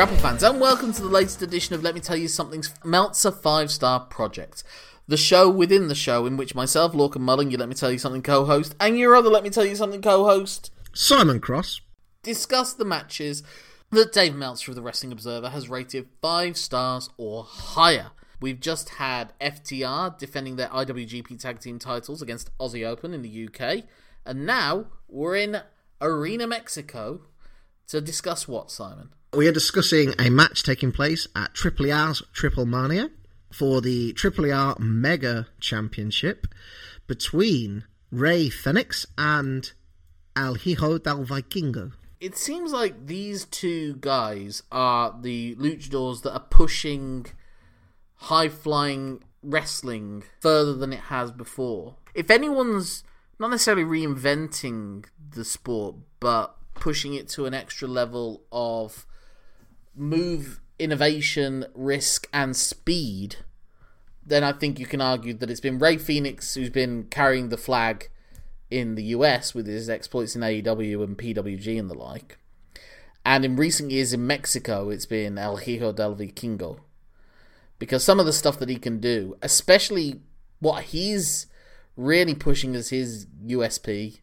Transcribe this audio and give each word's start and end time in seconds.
Grapple 0.00 0.16
fans, 0.16 0.42
and 0.42 0.58
welcome 0.58 0.94
to 0.94 1.02
the 1.02 1.08
latest 1.08 1.42
edition 1.42 1.74
of 1.74 1.82
Let 1.82 1.94
Me 1.94 2.00
Tell 2.00 2.16
You 2.16 2.26
Something's 2.26 2.72
Meltzer 2.82 3.30
5 3.30 3.70
Star 3.70 4.00
Project. 4.00 4.64
The 5.10 5.16
show 5.16 5.50
within 5.50 5.88
the 5.88 5.96
show 5.96 6.24
in 6.24 6.36
which 6.36 6.54
myself, 6.54 6.92
Lorcan 6.92 7.22
Mullan, 7.22 7.50
your 7.50 7.58
Let 7.58 7.68
Me 7.68 7.74
Tell 7.74 7.90
You 7.90 7.98
Something 7.98 8.22
co 8.22 8.44
host, 8.44 8.76
and 8.78 8.96
your 8.96 9.16
other 9.16 9.28
Let 9.28 9.42
Me 9.42 9.50
Tell 9.50 9.64
You 9.64 9.74
Something 9.74 10.00
co 10.00 10.22
host 10.22 10.70
Simon 10.92 11.40
Cross. 11.40 11.80
discuss 12.22 12.72
the 12.72 12.84
matches 12.84 13.42
that 13.90 14.12
Dave 14.12 14.36
Meltzer 14.36 14.70
of 14.70 14.76
the 14.76 14.82
Wrestling 14.82 15.10
Observer 15.10 15.48
has 15.48 15.68
rated 15.68 16.06
5 16.22 16.56
stars 16.56 17.10
or 17.16 17.42
higher. 17.42 18.12
We've 18.40 18.60
just 18.60 18.90
had 18.90 19.32
FTR 19.40 20.16
defending 20.16 20.54
their 20.54 20.68
IWGP 20.68 21.40
Tag 21.40 21.58
Team 21.58 21.80
titles 21.80 22.22
against 22.22 22.56
Aussie 22.58 22.86
Open 22.86 23.12
in 23.12 23.22
the 23.22 23.48
UK, 23.48 23.86
and 24.24 24.46
now 24.46 24.86
we're 25.08 25.34
in 25.34 25.60
Arena 26.00 26.46
Mexico 26.46 27.22
to 27.88 28.00
discuss 28.00 28.46
what, 28.46 28.70
Simon? 28.70 29.08
We 29.34 29.48
are 29.48 29.52
discussing 29.52 30.14
a 30.20 30.30
match 30.30 30.62
taking 30.62 30.92
place 30.92 31.26
at 31.34 31.52
Triple 31.54 31.92
A's 31.92 32.22
Triple 32.32 32.64
Mania 32.64 33.10
for 33.52 33.80
the 33.80 34.12
Triple 34.12 34.50
A 34.50 34.76
Mega 34.78 35.48
Championship 35.60 36.46
between 37.06 37.84
Rey 38.10 38.48
Fenix 38.48 39.06
and 39.18 39.72
El 40.36 40.54
Hijo 40.54 40.98
del 40.98 41.24
Vikingo. 41.24 41.92
It 42.20 42.36
seems 42.36 42.72
like 42.72 43.06
these 43.06 43.46
two 43.46 43.96
guys 43.96 44.62
are 44.70 45.16
the 45.20 45.56
luchadors 45.56 46.22
that 46.22 46.32
are 46.32 46.46
pushing 46.50 47.26
high 48.16 48.48
flying 48.48 49.22
wrestling 49.42 50.22
further 50.40 50.74
than 50.74 50.92
it 50.92 51.00
has 51.00 51.32
before. 51.32 51.96
If 52.14 52.30
anyone's 52.30 53.04
not 53.38 53.50
necessarily 53.50 53.84
reinventing 53.84 55.06
the 55.30 55.44
sport, 55.44 55.96
but 56.20 56.54
pushing 56.74 57.14
it 57.14 57.28
to 57.28 57.46
an 57.46 57.54
extra 57.54 57.88
level 57.88 58.42
of 58.52 59.06
move, 59.96 60.60
innovation, 60.80 61.66
risk, 61.74 62.28
and 62.32 62.56
speed, 62.56 63.36
then 64.24 64.42
I 64.42 64.52
think 64.52 64.78
you 64.78 64.86
can 64.86 65.00
argue 65.00 65.34
that 65.34 65.50
it's 65.50 65.60
been 65.60 65.78
Rey 65.78 65.96
Fenix 65.96 66.54
who's 66.54 66.70
been 66.70 67.04
carrying 67.04 67.48
the 67.48 67.56
flag 67.56 68.08
in 68.70 68.94
the 68.94 69.04
US 69.04 69.54
with 69.54 69.66
his 69.66 69.90
exploits 69.90 70.36
in 70.36 70.42
AEW 70.42 71.02
and 71.02 71.18
PWG 71.18 71.78
and 71.78 71.90
the 71.90 71.94
like. 71.94 72.38
And 73.24 73.44
in 73.44 73.56
recent 73.56 73.90
years 73.90 74.12
in 74.12 74.26
Mexico, 74.26 74.88
it's 74.90 75.06
been 75.06 75.36
El 75.36 75.58
Hijo 75.58 75.92
del 75.92 76.16
Vikingo. 76.16 76.80
Because 77.78 78.04
some 78.04 78.20
of 78.20 78.26
the 78.26 78.32
stuff 78.32 78.58
that 78.58 78.68
he 78.68 78.76
can 78.76 79.00
do, 79.00 79.36
especially 79.42 80.20
what 80.60 80.84
he's 80.84 81.46
really 81.96 82.34
pushing 82.34 82.74
as 82.74 82.90
his 82.90 83.26
USP, 83.44 84.20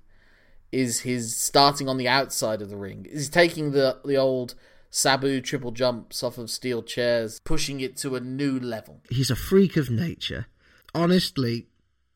is 0.71 1.01
his 1.01 1.35
starting 1.35 1.87
on 1.87 1.97
the 1.97 2.07
outside 2.07 2.61
of 2.61 2.69
the 2.69 2.77
ring. 2.77 3.07
He's 3.09 3.29
taking 3.29 3.71
the 3.71 3.99
the 4.03 4.17
old 4.17 4.55
Sabu 4.97 5.41
triple 5.41 5.69
jumps 5.69 6.23
off 6.23 6.39
of 6.39 6.49
steel 6.49 6.81
chairs, 6.81 7.39
pushing 7.43 7.81
it 7.81 7.95
to 7.97 8.15
a 8.15 8.19
new 8.19 8.59
level. 8.59 8.99
He's 9.11 9.29
a 9.29 9.35
freak 9.35 9.77
of 9.77 9.91
nature. 9.91 10.47
Honestly, 10.95 11.67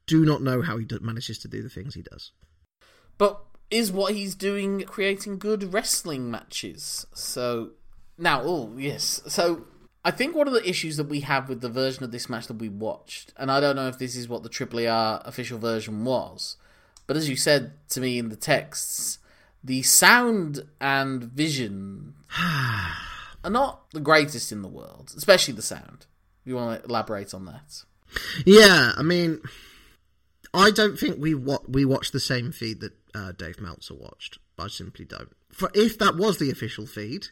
do 0.08 0.26
not 0.26 0.42
know 0.42 0.64
how 0.64 0.78
he 0.78 0.86
do- 0.86 1.00
manages 1.00 1.38
to 1.40 1.48
do 1.48 1.62
the 1.62 1.70
things 1.70 1.94
he 1.94 2.02
does. 2.02 2.32
But 3.20 3.40
is 3.70 3.92
what 3.92 4.16
he's 4.16 4.34
doing 4.34 4.82
creating 4.82 5.38
good 5.38 5.72
wrestling 5.72 6.32
matches? 6.32 7.06
So 7.14 7.73
now, 8.17 8.42
oh 8.44 8.73
yes. 8.76 9.22
So 9.28 9.67
I 10.04 10.10
think 10.10 10.36
one 10.36 10.48
of 10.48 10.54
the 10.55 10.67
issues 10.67 10.98
that 10.98 11.08
we 11.08 11.20
have 11.20 11.50
with 11.50 11.61
the 11.61 11.70
version 11.70 12.04
of 12.04 12.11
this 12.11 12.30
match 12.30 12.48
that 12.48 12.58
we 12.58 12.67
watched, 12.67 13.32
and 13.38 13.52
I 13.52 13.60
don't 13.60 13.76
know 13.76 13.89
if 13.89 14.00
this 14.00 14.16
is 14.16 14.28
what 14.28 14.42
the 14.42 14.50
AAA 14.50 15.22
official 15.23 15.60
version 15.60 16.04
was, 16.04 16.58
but 17.05 17.16
as 17.16 17.30
you 17.30 17.36
said 17.36 17.73
to 17.89 18.02
me 18.02 18.17
in 18.17 18.30
the 18.30 18.36
texts, 18.36 19.20
the 19.64 19.82
sound 19.83 20.64
and 20.80 21.23
vision 21.23 22.16
are 22.39 23.49
not 23.49 23.89
the 23.92 23.99
greatest 23.99 24.52
in 24.52 24.61
the 24.61 24.67
world, 24.67 25.14
especially 25.16 25.54
the 25.54 25.61
sound. 25.61 26.05
You 26.44 26.55
want 26.55 26.82
to 26.82 26.89
elaborate 26.89 27.33
on 27.33 27.45
that? 27.45 27.83
Yeah, 28.45 28.94
I 28.98 29.04
mean, 29.04 29.42
I 30.54 30.72
don't 30.72 30.98
think 30.98 31.17
we 31.20 31.33
wa- 31.33 31.60
we 31.67 31.86
watched 31.86 32.14
the 32.14 32.20
same 32.20 32.52
feed 32.52 32.82
that 32.82 32.94
uh, 33.14 33.32
Dave 33.33 33.60
Meltzer 33.61 33.94
watched. 33.94 34.39
I 34.58 34.67
simply 34.67 35.05
don't. 35.05 35.30
For 35.52 35.70
if 35.73 35.98
that 35.99 36.16
was 36.16 36.38
the 36.38 36.49
official 36.52 36.86
feed, 36.86 37.28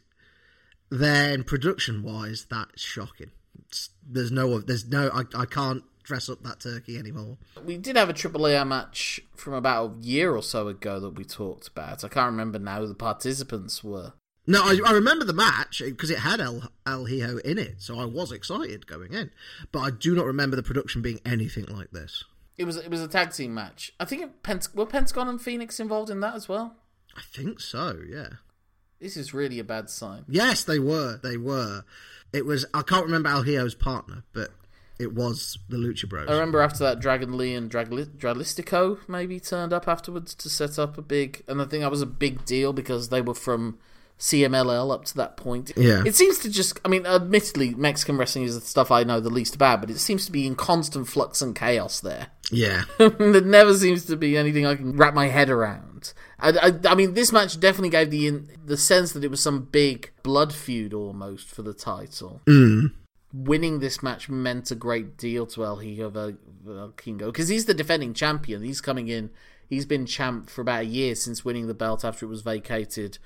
then 0.89 1.43
production 1.43 2.03
wise, 2.03 2.45
that's 2.49 2.81
shocking. 2.81 3.31
It's, 3.67 3.89
there's 4.07 4.31
no, 4.31 4.59
there's 4.59 4.87
no, 4.87 5.09
I, 5.09 5.23
I 5.35 5.45
can't 5.45 5.83
dress 6.09 6.27
up 6.27 6.41
that 6.41 6.59
turkey 6.59 6.97
anymore. 6.97 7.37
We 7.63 7.77
did 7.77 7.95
have 7.95 8.09
a 8.09 8.13
AAA 8.13 8.67
match 8.67 9.21
from 9.35 9.53
about 9.53 9.91
a 9.91 10.01
year 10.01 10.35
or 10.35 10.41
so 10.41 10.67
ago 10.67 10.99
that 10.99 11.11
we 11.11 11.23
talked 11.23 11.67
about. 11.67 12.03
I 12.03 12.07
can't 12.07 12.31
remember 12.31 12.57
now 12.57 12.79
who 12.79 12.87
the 12.87 12.95
participants 12.95 13.83
were. 13.83 14.13
No, 14.47 14.63
I, 14.63 14.79
I 14.83 14.91
remember 14.93 15.23
the 15.23 15.33
match 15.33 15.81
eh, 15.81 15.91
because 15.91 16.09
it 16.09 16.17
had 16.17 16.41
El, 16.41 16.71
El 16.87 17.05
Hijo 17.05 17.37
in 17.37 17.59
it, 17.59 17.75
so 17.77 17.99
I 17.99 18.05
was 18.05 18.31
excited 18.31 18.87
going 18.87 19.13
in. 19.13 19.29
But 19.71 19.81
I 19.81 19.91
do 19.91 20.15
not 20.15 20.25
remember 20.25 20.55
the 20.55 20.63
production 20.63 21.03
being 21.03 21.19
anything 21.23 21.65
like 21.65 21.91
this. 21.91 22.23
It 22.57 22.65
was 22.65 22.75
it 22.75 22.89
was 22.89 23.01
a 23.01 23.07
tag 23.07 23.31
team 23.31 23.53
match. 23.53 23.93
I 23.99 24.05
think 24.05 24.23
it, 24.23 24.41
Pent- 24.41 24.69
were 24.73 24.87
Pentagon 24.87 25.27
and 25.27 25.39
Fenix 25.39 25.79
involved 25.79 26.09
in 26.09 26.21
that 26.21 26.33
as 26.33 26.49
well. 26.49 26.75
I 27.15 27.21
think 27.21 27.59
so, 27.59 27.99
yeah. 28.09 28.29
This 28.99 29.15
is 29.15 29.33
really 29.33 29.59
a 29.59 29.63
bad 29.63 29.91
sign. 29.91 30.25
Yes, 30.27 30.63
they 30.63 30.79
were. 30.79 31.19
They 31.21 31.37
were. 31.37 31.85
It 32.33 32.47
was. 32.47 32.65
I 32.73 32.81
can't 32.81 33.05
remember 33.05 33.29
El 33.29 33.43
Hijo's 33.43 33.75
partner, 33.75 34.23
but 34.33 34.49
it 34.99 35.13
was 35.13 35.57
the 35.69 35.77
Lucha 35.77 36.07
Bros. 36.07 36.27
I 36.27 36.33
remember 36.33 36.61
after 36.61 36.83
that, 36.83 36.99
Dragon 36.99 37.37
Lee 37.37 37.55
and 37.55 37.71
Dragli- 37.71 38.17
Dralistico 38.17 38.99
maybe 39.07 39.39
turned 39.39 39.71
up 39.71 39.87
afterwards 39.87 40.35
to 40.35 40.49
set 40.49 40.77
up 40.77 40.97
a 40.97 41.01
big, 41.01 41.43
and 41.47 41.61
I 41.61 41.65
think 41.65 41.81
that 41.81 41.91
was 41.91 42.01
a 42.01 42.05
big 42.05 42.45
deal 42.45 42.73
because 42.73 43.07
they 43.07 43.21
were 43.21 43.33
from 43.33 43.79
CMLL 44.19 44.93
up 44.93 45.05
to 45.05 45.15
that 45.15 45.37
point. 45.37 45.71
Yeah. 45.77 46.03
It 46.05 46.15
seems 46.15 46.39
to 46.39 46.49
just, 46.49 46.79
I 46.83 46.89
mean, 46.89 47.05
admittedly, 47.05 47.73
Mexican 47.73 48.17
wrestling 48.17 48.43
is 48.43 48.59
the 48.59 48.65
stuff 48.65 48.91
I 48.91 49.03
know 49.03 49.21
the 49.21 49.29
least 49.29 49.55
about, 49.55 49.79
but 49.79 49.89
it 49.89 49.99
seems 49.99 50.25
to 50.25 50.31
be 50.33 50.45
in 50.45 50.55
constant 50.55 51.07
flux 51.07 51.41
and 51.41 51.55
chaos 51.55 52.01
there. 52.01 52.27
Yeah. 52.51 52.83
there 52.97 53.41
never 53.41 53.73
seems 53.73 54.05
to 54.05 54.17
be 54.17 54.35
anything 54.35 54.65
I 54.65 54.75
can 54.75 54.97
wrap 54.97 55.13
my 55.13 55.27
head 55.27 55.49
around. 55.49 56.13
I, 56.39 56.49
I, 56.49 56.91
I 56.91 56.95
mean, 56.95 57.13
this 57.13 57.31
match 57.31 57.57
definitely 57.57 57.89
gave 57.89 58.11
the 58.11 58.27
in, 58.27 58.49
the 58.65 58.77
sense 58.77 59.13
that 59.13 59.23
it 59.23 59.31
was 59.31 59.41
some 59.41 59.69
big 59.71 60.11
blood 60.23 60.53
feud 60.53 60.93
almost 60.93 61.47
for 61.47 61.61
the 61.61 61.73
title. 61.73 62.41
Mm. 62.45 62.91
Winning 63.31 63.79
this 63.79 64.01
match 64.01 64.27
meant 64.27 64.71
a 64.71 64.75
great 64.75 65.17
deal 65.17 65.45
to 65.47 65.63
El 65.63 65.77
Hijo 65.77 66.35
because 67.15 67.47
he's 67.47 67.65
the 67.65 67.73
defending 67.73 68.13
champion. 68.13 68.63
He's 68.63 68.81
coming 68.81 69.07
in. 69.07 69.29
He's 69.67 69.85
been 69.85 70.07
champ 70.07 70.49
for 70.49 70.61
about 70.61 70.81
a 70.81 70.85
year 70.85 71.13
since 71.13 71.45
winning 71.45 71.67
the 71.67 71.75
belt 71.75 72.03
after 72.03 72.25
it 72.25 72.29
was 72.29 72.41
vacated 72.41 73.19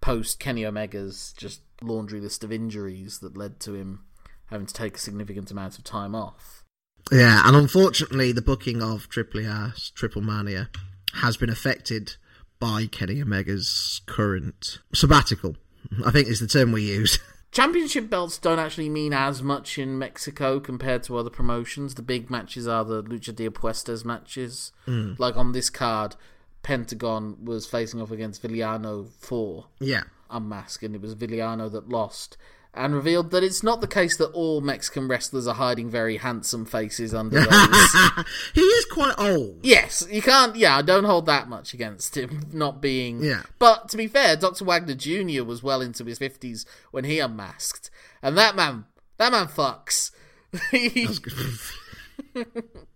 post 0.00 0.38
Kenny 0.38 0.64
Omega's 0.64 1.34
just 1.36 1.60
laundry 1.82 2.20
list 2.20 2.44
of 2.44 2.52
injuries 2.52 3.18
that 3.20 3.36
led 3.36 3.60
to 3.60 3.74
him 3.74 4.04
having 4.46 4.66
to 4.66 4.74
take 4.74 4.96
a 4.96 5.00
significant 5.00 5.50
amount 5.50 5.78
of 5.78 5.84
time 5.84 6.14
off. 6.14 6.64
Yeah, 7.10 7.42
and 7.44 7.56
unfortunately, 7.56 8.32
the 8.32 8.42
booking 8.42 8.82
of 8.82 9.08
Triple 9.08 9.40
A's 9.40 9.90
Triple 9.94 10.22
Mania 10.22 10.70
has 11.14 11.36
been 11.36 11.50
affected 11.50 12.16
by 12.58 12.86
Kenny 12.86 13.20
Omega's 13.22 14.00
current 14.06 14.78
sabbatical. 14.94 15.56
I 16.04 16.10
think 16.10 16.28
is 16.28 16.40
the 16.40 16.48
term 16.48 16.72
we 16.72 16.82
use. 16.82 17.18
Championship 17.56 18.10
belts 18.10 18.36
don't 18.36 18.58
actually 18.58 18.90
mean 18.90 19.14
as 19.14 19.42
much 19.42 19.78
in 19.78 19.98
Mexico 19.98 20.60
compared 20.60 21.02
to 21.04 21.16
other 21.16 21.30
promotions. 21.30 21.94
The 21.94 22.02
big 22.02 22.28
matches 22.28 22.68
are 22.68 22.84
the 22.84 23.02
Lucha 23.02 23.34
de 23.34 23.48
Apuestas 23.48 24.04
matches. 24.04 24.72
Hmm. 24.84 25.14
Like 25.16 25.38
on 25.38 25.52
this 25.52 25.70
card, 25.70 26.16
Pentagon 26.62 27.42
was 27.42 27.64
facing 27.64 28.02
off 28.02 28.10
against 28.10 28.42
Villano 28.42 29.04
4 29.04 29.68
yeah. 29.80 30.02
unmasked, 30.30 30.82
and 30.82 30.94
it 30.94 31.00
was 31.00 31.14
Villano 31.14 31.70
that 31.70 31.88
lost. 31.88 32.36
And 32.76 32.94
revealed 32.94 33.30
that 33.30 33.42
it's 33.42 33.62
not 33.62 33.80
the 33.80 33.86
case 33.86 34.18
that 34.18 34.32
all 34.32 34.60
Mexican 34.60 35.08
wrestlers 35.08 35.46
are 35.46 35.54
hiding 35.54 35.88
very 35.88 36.18
handsome 36.18 36.66
faces 36.66 37.14
under 37.14 37.40
those. 37.50 38.24
he 38.54 38.60
is 38.60 38.84
quite 38.84 39.14
old. 39.16 39.60
Yes, 39.62 40.06
you 40.10 40.20
can't. 40.20 40.56
Yeah, 40.56 40.76
I 40.76 40.82
don't 40.82 41.04
hold 41.04 41.24
that 41.24 41.48
much 41.48 41.72
against 41.72 42.16
him 42.16 42.42
not 42.52 42.82
being. 42.82 43.24
Yeah. 43.24 43.42
But 43.58 43.88
to 43.88 43.96
be 43.96 44.08
fair, 44.08 44.36
Dr. 44.36 44.66
Wagner 44.66 44.94
Jr. 44.94 45.42
was 45.42 45.62
well 45.62 45.80
into 45.80 46.04
his 46.04 46.18
fifties 46.18 46.66
when 46.90 47.04
he 47.04 47.18
unmasked, 47.18 47.90
and 48.22 48.36
that 48.36 48.54
man, 48.54 48.84
that 49.16 49.32
man 49.32 49.46
fucks. 49.46 50.10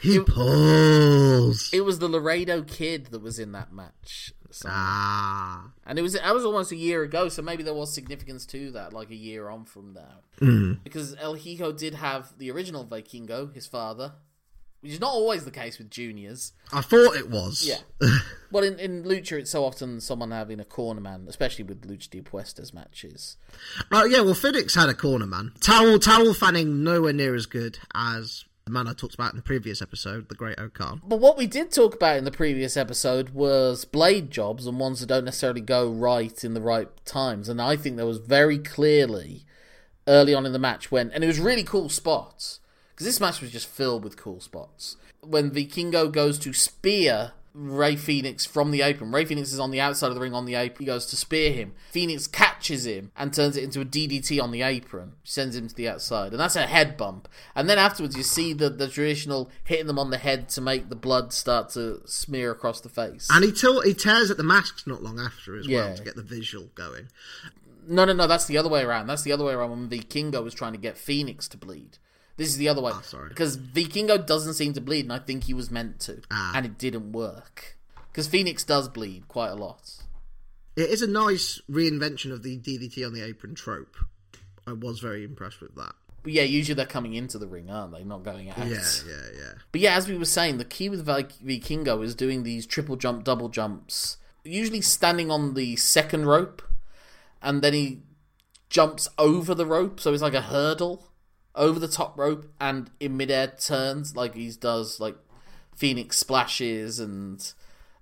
He- 0.00 0.12
He 0.12 0.20
pulls. 0.20 1.70
it 1.72 1.84
was 1.84 1.98
the 1.98 2.08
Laredo 2.08 2.62
kid 2.62 3.06
that 3.06 3.20
was 3.20 3.38
in 3.38 3.52
that 3.52 3.72
match, 3.72 4.32
So- 4.50 4.68
Ah. 4.70 5.72
and 5.84 5.98
it 5.98 6.02
was 6.02 6.14
that 6.14 6.34
was 6.34 6.44
almost 6.44 6.72
a 6.72 6.76
year 6.76 7.02
ago. 7.02 7.28
So 7.28 7.42
maybe 7.42 7.62
there 7.62 7.74
was 7.74 7.92
significance 7.92 8.46
to 8.46 8.70
that, 8.72 8.92
like 8.94 9.10
a 9.10 9.14
year 9.16 9.48
on 9.48 9.64
from 9.66 9.92
now, 9.92 10.76
because 10.84 11.14
El 11.18 11.34
Hijo 11.36 11.72
did 11.72 11.94
have 11.94 12.32
the 12.38 12.50
original 12.50 12.86
Vikingo, 12.86 13.52
his 13.54 13.66
father, 13.66 14.14
which 14.80 14.92
is 14.92 15.00
not 15.00 15.12
always 15.12 15.44
the 15.44 15.50
case 15.50 15.76
with 15.78 15.90
juniors. 15.90 16.52
I 16.72 16.80
thought 16.80 17.14
it 17.16 17.28
was. 17.30 17.64
Yeah. 17.66 17.80
Well, 18.50 18.64
in, 18.64 18.78
in 18.78 19.04
Lucha, 19.04 19.32
it's 19.32 19.50
so 19.50 19.62
often 19.62 20.00
someone 20.00 20.30
having 20.30 20.58
a 20.58 20.64
corner 20.64 21.02
man, 21.02 21.26
especially 21.28 21.64
with 21.64 21.82
Lucha 21.86 22.08
de 22.08 22.22
Puestas 22.22 22.72
matches. 22.72 23.36
Uh, 23.92 24.06
yeah, 24.08 24.22
well, 24.22 24.32
Fenix 24.32 24.74
had 24.74 24.88
a 24.88 24.94
corner 24.94 25.26
man. 25.26 25.52
Towel, 25.60 25.98
towel 25.98 26.32
fanning 26.32 26.82
nowhere 26.82 27.12
near 27.12 27.34
as 27.34 27.44
good 27.44 27.78
as 27.94 28.46
the 28.68 28.74
man 28.74 28.86
I 28.86 28.92
talked 28.92 29.14
about 29.14 29.32
in 29.32 29.38
the 29.38 29.42
previous 29.42 29.80
episode, 29.80 30.28
the 30.28 30.34
Great 30.34 30.60
O-Khan. 30.60 31.00
But 31.02 31.20
what 31.20 31.38
we 31.38 31.46
did 31.46 31.72
talk 31.72 31.94
about 31.94 32.18
in 32.18 32.24
the 32.24 32.30
previous 32.30 32.76
episode 32.76 33.30
was 33.30 33.86
blade 33.86 34.30
jobs 34.30 34.66
and 34.66 34.78
ones 34.78 35.00
that 35.00 35.06
don't 35.06 35.24
necessarily 35.24 35.62
go 35.62 35.90
right 35.90 36.44
in 36.44 36.52
the 36.52 36.60
right 36.60 36.88
times. 37.06 37.48
And 37.48 37.62
I 37.62 37.76
think 37.76 37.96
there 37.96 38.04
was 38.04 38.18
very 38.18 38.58
clearly 38.58 39.46
early 40.06 40.34
on 40.34 40.44
in 40.44 40.52
the 40.52 40.58
match 40.58 40.90
when, 40.90 41.10
and 41.12 41.24
it 41.24 41.26
was 41.26 41.40
really 41.40 41.64
cool 41.64 41.88
spots 41.88 42.60
because 42.90 43.06
this 43.06 43.20
match 43.20 43.40
was 43.40 43.52
just 43.52 43.68
filled 43.68 44.04
with 44.04 44.18
cool 44.18 44.40
spots. 44.40 44.98
When 45.22 45.50
Vikingo 45.50 46.12
goes 46.12 46.38
to 46.40 46.52
spear 46.52 47.32
Rey 47.54 47.96
Fenix 47.96 48.46
from 48.46 48.70
the 48.70 48.82
apron. 48.82 49.10
Rey 49.12 49.24
Fenix 49.24 49.52
is 49.52 49.58
on 49.58 49.70
the 49.70 49.80
outside 49.80 50.08
of 50.08 50.14
the 50.14 50.20
ring 50.20 50.34
on 50.34 50.44
the 50.44 50.54
apron. 50.54 50.78
He 50.80 50.86
goes 50.86 51.06
to 51.06 51.16
spear 51.16 51.52
him. 51.52 51.72
Fenix 51.90 52.26
catches 52.26 52.86
him 52.86 53.10
and 53.16 53.32
turns 53.32 53.56
it 53.56 53.64
into 53.64 53.80
a 53.80 53.84
DDT 53.84 54.40
on 54.42 54.50
the 54.52 54.62
apron. 54.62 55.12
Sends 55.24 55.56
him 55.56 55.66
to 55.68 55.74
the 55.74 55.88
outside. 55.88 56.32
And 56.32 56.40
that's 56.40 56.56
a 56.56 56.66
head 56.66 56.96
bump. 56.96 57.28
And 57.54 57.68
then 57.68 57.78
afterwards, 57.78 58.16
you 58.16 58.22
see 58.22 58.52
the, 58.52 58.70
the 58.70 58.88
traditional 58.88 59.50
hitting 59.64 59.86
them 59.86 59.98
on 59.98 60.10
the 60.10 60.18
head 60.18 60.48
to 60.50 60.60
make 60.60 60.88
the 60.88 60.96
blood 60.96 61.32
start 61.32 61.70
to 61.70 62.02
smear 62.06 62.50
across 62.52 62.80
the 62.80 62.88
face. 62.88 63.28
And 63.30 63.44
he, 63.44 63.52
till, 63.52 63.80
he 63.80 63.94
tears 63.94 64.30
at 64.30 64.36
the 64.36 64.42
masks 64.44 64.86
not 64.86 65.02
long 65.02 65.18
after 65.18 65.56
as 65.56 65.66
Yeah. 65.66 65.86
well 65.86 65.96
to 65.96 66.04
get 66.04 66.16
the 66.16 66.22
visual 66.22 66.70
going. 66.74 67.08
No, 67.90 68.04
no, 68.04 68.12
no, 68.12 68.26
that's 68.26 68.44
the 68.44 68.58
other 68.58 68.68
way 68.68 68.82
around. 68.82 69.06
That's 69.06 69.22
the 69.22 69.32
other 69.32 69.44
way 69.44 69.54
around 69.54 69.70
when 69.70 69.88
Vikingo 69.88 70.44
was 70.44 70.52
trying 70.52 70.72
to 70.72 70.78
get 70.78 70.98
Fenix 70.98 71.48
to 71.48 71.56
bleed. 71.56 71.96
This 72.38 72.48
is 72.48 72.56
the 72.56 72.68
other 72.68 72.80
way. 72.80 72.92
sorry. 73.02 73.28
Because 73.28 73.58
Vikingo 73.58 74.24
doesn't 74.24 74.54
seem 74.54 74.72
to 74.74 74.80
bleed, 74.80 75.04
and 75.04 75.12
I 75.12 75.18
think 75.18 75.44
he 75.44 75.54
was 75.54 75.70
meant 75.70 75.98
to. 76.00 76.22
Ah. 76.30 76.52
And 76.54 76.64
it 76.64 76.78
didn't 76.78 77.12
work. 77.12 77.76
Because 78.10 78.28
Fenix 78.28 78.64
does 78.64 78.88
bleed 78.88 79.28
quite 79.28 79.50
a 79.50 79.54
lot. 79.54 79.92
It 80.76 80.88
is 80.88 81.02
a 81.02 81.08
nice 81.08 81.60
reinvention 81.68 82.32
of 82.32 82.44
the 82.44 82.56
DDT 82.56 83.04
on 83.04 83.12
the 83.12 83.22
apron 83.22 83.56
trope. 83.56 83.96
I 84.66 84.72
was 84.72 85.00
very 85.00 85.24
impressed 85.24 85.60
with 85.60 85.74
that. 85.74 85.94
But 86.22 86.32
yeah, 86.32 86.42
usually 86.42 86.74
they're 86.74 86.86
coming 86.86 87.14
into 87.14 87.38
the 87.38 87.48
ring, 87.48 87.70
aren't 87.70 87.92
they? 87.92 88.04
Not 88.04 88.22
going 88.22 88.50
out. 88.50 88.58
Yeah, 88.58 88.82
yeah, 89.06 89.22
yeah. 89.36 89.52
But 89.72 89.80
yeah, 89.80 89.96
as 89.96 90.08
we 90.08 90.16
were 90.16 90.24
saying, 90.24 90.58
the 90.58 90.64
key 90.64 90.88
with 90.88 91.04
Vi- 91.04 91.22
Vikingo 91.44 92.04
is 92.04 92.14
doing 92.14 92.44
these 92.44 92.66
triple 92.66 92.94
jump, 92.96 93.24
double 93.24 93.48
jumps, 93.48 94.18
usually 94.44 94.80
standing 94.80 95.30
on 95.30 95.54
the 95.54 95.74
second 95.76 96.26
rope, 96.26 96.62
and 97.42 97.62
then 97.62 97.72
he 97.72 98.02
jumps 98.70 99.08
over 99.18 99.54
the 99.54 99.66
rope, 99.66 99.98
so 99.98 100.12
it's 100.12 100.22
like 100.22 100.34
a 100.34 100.42
hurdle 100.42 101.07
over 101.58 101.78
the 101.78 101.88
top 101.88 102.16
rope, 102.16 102.50
and 102.60 102.90
in 103.00 103.16
midair 103.16 103.48
turns 103.48 104.16
like 104.16 104.34
he 104.34 104.50
does 104.52 105.00
like 105.00 105.16
Phoenix 105.76 106.16
splashes, 106.16 106.98
and 106.98 107.52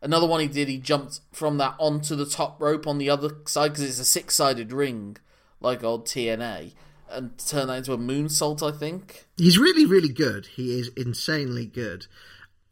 another 0.00 0.26
one 0.26 0.40
he 0.40 0.46
did, 0.46 0.68
he 0.68 0.78
jumped 0.78 1.20
from 1.32 1.56
that 1.58 1.74
onto 1.78 2.14
the 2.14 2.26
top 2.26 2.60
rope 2.60 2.86
on 2.86 2.98
the 2.98 3.10
other 3.10 3.30
side 3.46 3.70
because 3.72 3.84
it's 3.84 3.98
a 3.98 4.04
six 4.04 4.36
sided 4.36 4.72
ring, 4.72 5.16
like 5.60 5.82
old 5.82 6.06
TNA, 6.06 6.72
and 7.10 7.36
turn 7.38 7.66
that 7.68 7.78
into 7.78 7.92
a 7.92 7.98
moonsault, 7.98 8.62
I 8.62 8.76
think. 8.76 9.26
He's 9.36 9.58
really, 9.58 9.86
really 9.86 10.12
good. 10.12 10.46
He 10.46 10.78
is 10.78 10.90
insanely 10.96 11.66
good. 11.66 12.06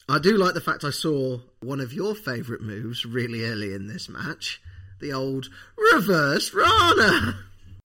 I 0.07 0.19
do 0.19 0.37
like 0.37 0.53
the 0.53 0.61
fact 0.61 0.85
I 0.85 0.91
saw 0.91 1.41
one 1.61 1.81
of 1.81 1.95
your 1.95 2.15
favourite 2.15 2.61
moves 2.61 3.07
really 3.07 3.43
early 3.45 3.73
in 3.73 3.87
this 3.87 4.09
match. 4.09 4.61
The 5.01 5.13
old 5.13 5.49
reverse 5.93 6.53
Rana. 6.53 7.39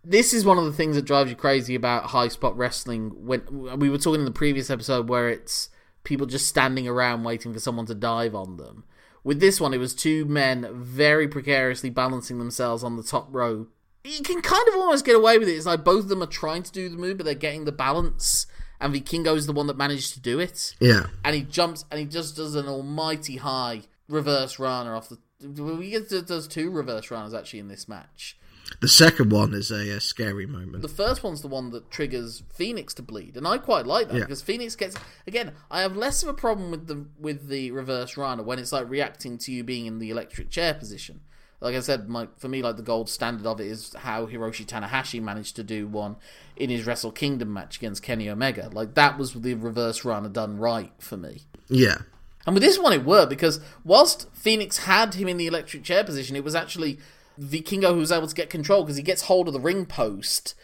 This 0.04 0.34
is 0.34 0.46
one 0.46 0.58
of 0.58 0.66
the 0.66 0.74
things 0.74 0.96
that 0.96 1.06
drives 1.06 1.30
you 1.30 1.36
crazy 1.36 1.76
about 1.76 2.06
high 2.06 2.30
spot 2.30 2.58
wrestling. 2.58 3.26
When 3.26 3.80
we 3.80 3.90
were 3.90 3.98
talking 3.98 4.22
in 4.22 4.26
the 4.26 4.32
previous 4.32 4.70
episode, 4.70 5.10
where 5.10 5.30
it's 5.30 5.70
people 6.04 6.26
just 6.26 6.48
standing 6.48 6.88
around 6.88 7.24
waiting 7.24 7.54
for 7.54 7.60
someone 7.60 7.86
to 7.88 7.96
dive 7.96 8.34
on 8.34 8.58
them. 8.58 8.86
With 9.24 9.40
this 9.40 9.60
one, 9.60 9.74
it 9.74 9.80
was 9.80 9.94
two 9.94 10.26
men 10.26 10.68
very 10.74 11.28
precariously 11.28 11.90
balancing 11.90 12.40
themselves 12.40 12.84
on 12.84 12.96
the 12.96 13.04
top 13.04 13.28
rope. 13.32 13.72
You 14.06 14.24
can 14.24 14.42
kind 14.42 14.68
of 14.70 14.76
almost 14.76 15.06
get 15.06 15.16
away 15.16 15.38
with 15.38 15.50
it. 15.50 15.54
It's 15.54 15.66
like 15.66 15.84
both 15.84 16.04
of 16.04 16.10
them 16.10 16.24
are 16.24 16.28
trying 16.28 16.64
to 16.64 16.72
do 16.72 16.88
the 16.88 16.96
move, 16.96 17.18
but 17.18 17.26
they're 17.26 17.36
getting 17.36 17.66
the 17.66 17.74
balance. 17.74 18.48
And 18.80 18.96
Vikingo 18.96 19.36
is 19.36 19.46
the 19.46 19.52
one 19.52 19.68
that 19.68 19.76
managed 19.76 20.14
to 20.14 20.22
do 20.22 20.40
it. 20.40 20.76
Yeah. 20.80 21.08
And 21.26 21.36
he 21.36 21.42
jumps 21.42 21.84
and 21.92 22.00
he 22.00 22.06
just 22.06 22.38
does 22.38 22.56
an 22.56 22.68
almighty 22.68 23.36
high 23.38 23.82
reverse 24.08 24.58
Rana 24.58 24.96
off 24.96 25.10
the. 25.10 25.18
We 25.62 25.90
get 25.92 26.10
does 26.10 26.48
two 26.48 26.72
reverse 26.72 27.08
Ranas 27.08 27.38
actually 27.38 27.60
in 27.60 27.68
this 27.68 27.88
match. 27.88 28.38
The 28.82 28.88
second 28.88 29.32
one 29.32 29.54
is 29.54 29.72
a, 29.72 29.96
uh 29.96 30.00
scary 30.00 30.46
moment. 30.46 30.82
The 30.82 30.88
first 30.88 31.24
one's 31.24 31.42
the 31.42 31.48
one 31.48 31.72
that 31.72 31.90
triggers 31.92 32.44
Fenix 32.54 32.94
to 32.96 33.02
bleed, 33.02 33.36
and 33.36 33.48
I 33.48 33.58
quite 33.58 33.86
like 33.86 34.08
that 34.08 34.16
Yeah. 34.16 34.22
because 34.22 34.42
Fenix 34.42 34.76
gets 34.76 34.96
again. 35.28 35.54
I 35.70 35.82
have 35.82 35.96
less 35.98 36.24
of 36.24 36.30
a 36.30 36.34
problem 36.34 36.72
with 36.72 36.88
the 36.88 37.06
with 37.20 37.48
the 37.50 37.72
reverse 37.72 38.16
Rana 38.16 38.44
when 38.44 38.60
it's 38.60 38.72
like 38.72 38.90
reacting 38.90 39.38
to 39.40 39.52
you 39.52 39.64
being 39.64 39.86
in 39.86 40.00
the 40.00 40.10
electric 40.12 40.50
chair 40.50 40.74
position. 40.74 41.22
Like 41.62 41.76
I 41.76 41.82
said, 41.82 42.08
my, 42.08 42.30
for 42.38 42.48
me, 42.48 42.62
like 42.62 42.78
the 42.78 42.84
gold 42.84 43.10
standard 43.10 43.46
of 43.46 43.60
it 43.60 43.68
is 43.68 43.94
how 43.94 44.28
Hiroshi 44.28 44.66
Tanahashi 44.66 45.22
managed 45.22 45.58
to 45.58 45.64
do 45.64 45.88
one 45.88 46.16
in 46.56 46.70
his 46.70 46.86
Wrestle 46.86 47.12
Kingdom 47.12 47.52
match 47.52 47.76
against 47.76 48.02
Kenny 48.02 48.30
Omega. 48.30 48.70
Like 48.72 48.94
that 48.94 49.18
was 49.18 49.34
the 49.34 49.56
reverse 49.56 50.06
Rana 50.06 50.30
done 50.30 50.58
right 50.58 50.94
for 51.00 51.18
me. 51.18 51.42
Yeah. 51.68 51.98
And 52.46 52.54
with 52.56 52.64
this 52.64 52.80
one, 52.80 52.94
it 52.94 53.04
worked 53.04 53.30
because 53.30 53.60
whilst 53.84 54.34
Fenix 54.34 54.78
had 54.86 55.16
him 55.16 55.28
in 55.28 55.36
the 55.36 55.48
electric 55.48 55.84
chair 55.84 56.06
position, 56.06 56.38
it 56.38 56.46
was 56.46 56.56
actually 56.56 56.98
Vikingo 57.40 57.94
who 57.94 58.00
was 58.00 58.12
able 58.12 58.28
to 58.28 58.36
get 58.36 58.50
control 58.50 58.84
because 58.84 58.98
he 58.98 59.04
gets 59.04 59.24
hold 59.24 59.48
of 59.48 59.54
the 59.54 59.60
ring 59.60 59.86
post 59.86 60.56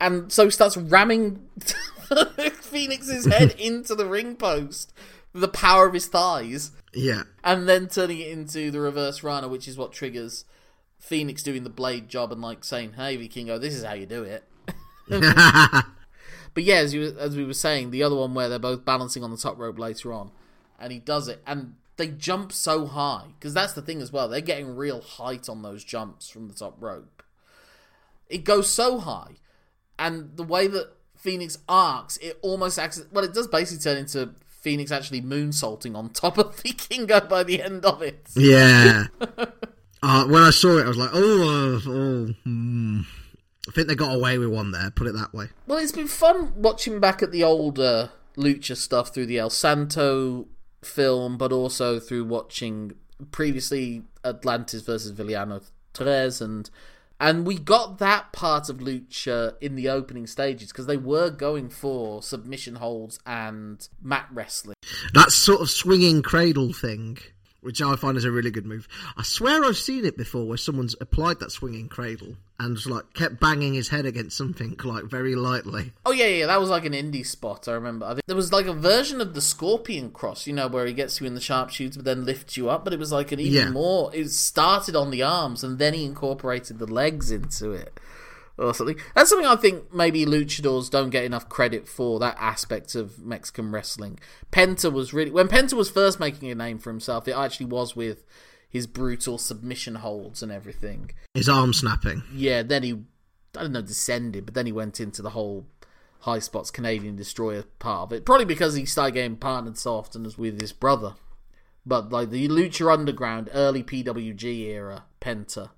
and 0.00 0.32
so 0.32 0.48
starts 0.48 0.76
ramming 0.76 1.48
Fenix's 2.60 3.26
head 3.26 3.54
into 3.58 3.94
the 3.94 4.06
ring 4.06 4.36
post 4.36 4.92
with 5.32 5.42
the 5.42 5.48
power 5.48 5.86
of 5.86 5.94
his 5.94 6.06
thighs 6.06 6.70
Yeah. 6.94 7.22
and 7.44 7.68
then 7.68 7.88
turning 7.88 8.18
it 8.20 8.28
into 8.28 8.70
the 8.70 8.80
reverse 8.80 9.22
Rana, 9.22 9.48
which 9.48 9.68
is 9.68 9.76
what 9.76 9.92
triggers 9.92 10.44
Fenix 10.98 11.42
doing 11.42 11.64
the 11.64 11.70
blade 11.70 12.08
job 12.08 12.30
and 12.30 12.42
like 12.42 12.62
saying, 12.64 12.92
"Hey, 12.92 13.16
Vikingo, 13.16 13.58
this 13.60 13.74
is 13.74 13.82
how 13.84 13.94
you 13.94 14.06
do 14.06 14.22
it." 14.22 14.44
But 16.52 16.64
yeah, 16.64 16.76
as 16.76 16.92
you 16.92 17.16
as 17.16 17.36
we 17.36 17.44
were 17.44 17.54
saying, 17.54 17.90
the 17.92 18.02
other 18.02 18.16
one 18.16 18.34
where 18.34 18.48
they're 18.48 18.58
both 18.58 18.84
balancing 18.84 19.22
on 19.22 19.30
the 19.30 19.36
top 19.36 19.56
rope 19.56 19.78
later 19.78 20.12
on, 20.12 20.32
and 20.80 20.92
he 20.92 20.98
does 20.98 21.28
it, 21.28 21.40
and 21.46 21.74
they 22.00 22.08
jump 22.08 22.50
so 22.50 22.86
high 22.86 23.26
because 23.38 23.52
that's 23.52 23.74
the 23.74 23.82
thing 23.82 24.00
as 24.00 24.10
well. 24.10 24.28
They're 24.28 24.40
getting 24.40 24.74
real 24.74 25.02
height 25.02 25.48
on 25.48 25.62
those 25.62 25.84
jumps 25.84 26.30
from 26.30 26.48
the 26.48 26.54
top 26.54 26.76
rope. 26.80 27.22
It 28.28 28.44
goes 28.44 28.70
so 28.70 28.98
high, 28.98 29.34
and 29.98 30.36
the 30.36 30.42
way 30.42 30.66
that 30.66 30.92
Fenix 31.14 31.58
arcs, 31.68 32.16
it 32.18 32.38
almost 32.42 32.78
acts. 32.78 33.02
Well, 33.12 33.24
it 33.24 33.34
does 33.34 33.48
basically 33.48 33.82
turn 33.82 33.98
into 33.98 34.30
Fenix 34.46 34.90
actually 34.90 35.20
moonsaulting 35.20 35.94
on 35.94 36.10
top 36.10 36.38
of 36.38 36.56
Vikingo 36.56 37.28
by 37.28 37.42
the 37.44 37.62
end 37.62 37.84
of 37.84 38.00
it. 38.00 38.28
Yeah. 38.34 39.08
uh, 40.02 40.26
when 40.26 40.42
I 40.42 40.50
saw 40.50 40.78
it, 40.78 40.84
I 40.84 40.88
was 40.88 40.96
like, 40.96 41.10
oh, 41.12 41.42
uh, 41.42 41.90
oh. 41.90 42.34
Hmm. 42.44 43.00
I 43.68 43.72
think 43.72 43.88
they 43.88 43.94
got 43.94 44.14
away 44.14 44.38
with 44.38 44.48
one 44.48 44.72
there. 44.72 44.90
Put 44.90 45.06
it 45.06 45.14
that 45.14 45.34
way. 45.34 45.48
Well, 45.66 45.78
it's 45.78 45.92
been 45.92 46.08
fun 46.08 46.54
watching 46.56 46.98
back 46.98 47.22
at 47.22 47.30
the 47.30 47.44
older 47.44 48.10
Lucha 48.36 48.76
stuff 48.76 49.12
through 49.12 49.26
the 49.26 49.38
El 49.38 49.50
Santo 49.50 50.48
film, 50.82 51.36
but 51.36 51.52
also 51.52 52.00
through 52.00 52.24
watching 52.24 52.92
previously 53.30 54.02
Atlantis 54.24 54.82
versus 54.82 55.10
Villano 55.10 55.60
Tres, 55.92 56.40
and 56.40 56.70
and 57.18 57.46
we 57.46 57.58
got 57.58 57.98
that 57.98 58.32
part 58.32 58.70
of 58.70 58.78
Lucha 58.78 59.54
in 59.60 59.74
the 59.74 59.90
opening 59.90 60.26
stages 60.26 60.68
because 60.68 60.86
they 60.86 60.96
were 60.96 61.28
going 61.28 61.68
for 61.68 62.22
submission 62.22 62.76
holds 62.76 63.18
and 63.26 63.86
mat 64.02 64.26
wrestling. 64.32 64.76
That 65.12 65.30
sort 65.30 65.60
of 65.60 65.68
swinging 65.68 66.22
cradle 66.22 66.72
thing, 66.72 67.18
which 67.62 67.82
I 67.82 67.96
find 67.96 68.16
is 68.16 68.24
a 68.24 68.30
really 68.30 68.50
good 68.50 68.66
move. 68.66 68.88
I 69.16 69.22
swear 69.22 69.64
I've 69.64 69.76
seen 69.76 70.04
it 70.04 70.16
before 70.16 70.46
where 70.46 70.56
someone's 70.56 70.96
applied 71.00 71.40
that 71.40 71.52
swinging 71.52 71.88
cradle 71.88 72.36
and 72.58 72.76
just 72.76 72.88
like 72.88 73.12
kept 73.14 73.40
banging 73.40 73.74
his 73.74 73.88
head 73.88 74.06
against 74.06 74.36
something 74.36 74.76
like 74.84 75.04
very 75.04 75.34
lightly. 75.34 75.92
Oh 76.04 76.12
yeah, 76.12 76.26
yeah, 76.26 76.46
that 76.46 76.60
was 76.60 76.68
like 76.70 76.84
an 76.84 76.92
indie 76.92 77.24
spot. 77.26 77.68
I 77.68 77.72
remember. 77.72 78.06
I 78.06 78.10
think 78.10 78.26
there 78.26 78.36
was 78.36 78.52
like 78.52 78.66
a 78.66 78.72
version 78.72 79.20
of 79.20 79.34
the 79.34 79.40
Scorpion 79.40 80.10
Cross, 80.10 80.46
you 80.46 80.52
know, 80.52 80.68
where 80.68 80.86
he 80.86 80.92
gets 80.92 81.20
you 81.20 81.26
in 81.26 81.34
the 81.34 81.40
sharpshooter, 81.40 81.98
but 81.98 82.04
then 82.04 82.24
lifts 82.24 82.56
you 82.56 82.68
up. 82.70 82.84
But 82.84 82.92
it 82.92 82.98
was 82.98 83.12
like 83.12 83.32
an 83.32 83.40
even 83.40 83.52
Yeah. 83.66 83.70
more. 83.70 84.10
It 84.14 84.30
started 84.30 84.94
on 84.96 85.10
the 85.10 85.22
arms, 85.22 85.64
and 85.64 85.78
then 85.78 85.94
he 85.94 86.04
incorporated 86.04 86.78
the 86.78 86.86
legs 86.86 87.30
into 87.30 87.70
it, 87.72 87.98
or 88.60 88.74
something. 88.74 88.96
That's 89.14 89.30
something 89.30 89.46
I 89.46 89.56
think 89.56 89.92
maybe 89.92 90.24
luchadors 90.26 90.90
don't 90.90 91.10
get 91.10 91.24
enough 91.24 91.48
credit 91.48 91.88
for. 91.88 92.18
That 92.18 92.36
aspect 92.38 92.94
of 92.94 93.18
Mexican 93.24 93.72
wrestling. 93.72 94.18
Penta 94.52 94.92
was 94.92 95.12
really 95.12 95.30
when 95.30 95.48
Penta 95.48 95.72
was 95.74 95.90
first 95.90 96.20
making 96.20 96.50
a 96.50 96.54
name 96.54 96.78
for 96.78 96.90
himself. 96.90 97.26
It 97.26 97.32
actually 97.32 97.66
was 97.66 97.96
with 97.96 98.24
his 98.68 98.86
brutal 98.86 99.36
submission 99.38 99.96
holds 99.96 100.42
and 100.44 100.52
everything 100.52 101.10
His 101.34 101.48
arm 101.48 101.72
snapping. 101.72 102.22
yeah, 102.32 102.62
then 102.62 102.84
he, 102.84 102.92
I 103.56 103.62
don't 103.62 103.72
know, 103.72 103.82
descended, 103.82 104.44
but 104.46 104.54
then 104.54 104.66
he 104.66 104.72
went 104.72 105.00
into 105.00 105.22
the 105.22 105.30
whole 105.30 105.66
High 106.20 106.38
Spots 106.38 106.70
Canadian 106.70 107.16
Destroyer 107.16 107.64
part 107.78 108.02
of 108.02 108.12
it. 108.12 108.24
Probably 108.24 108.44
because 108.44 108.74
he 108.74 108.84
started 108.84 109.14
getting 109.14 109.36
partnered 109.36 109.78
so 109.78 109.94
often 109.96 110.24
as 110.24 110.38
with 110.38 110.60
his 110.60 110.72
brother. 110.72 111.14
But 111.84 112.12
like 112.12 112.30
the 112.30 112.46
Lucha 112.46 112.92
Underground, 112.92 113.48
early 113.54 113.82
PWG 113.82 114.44
era, 114.68 115.04
Penta. 115.20 115.70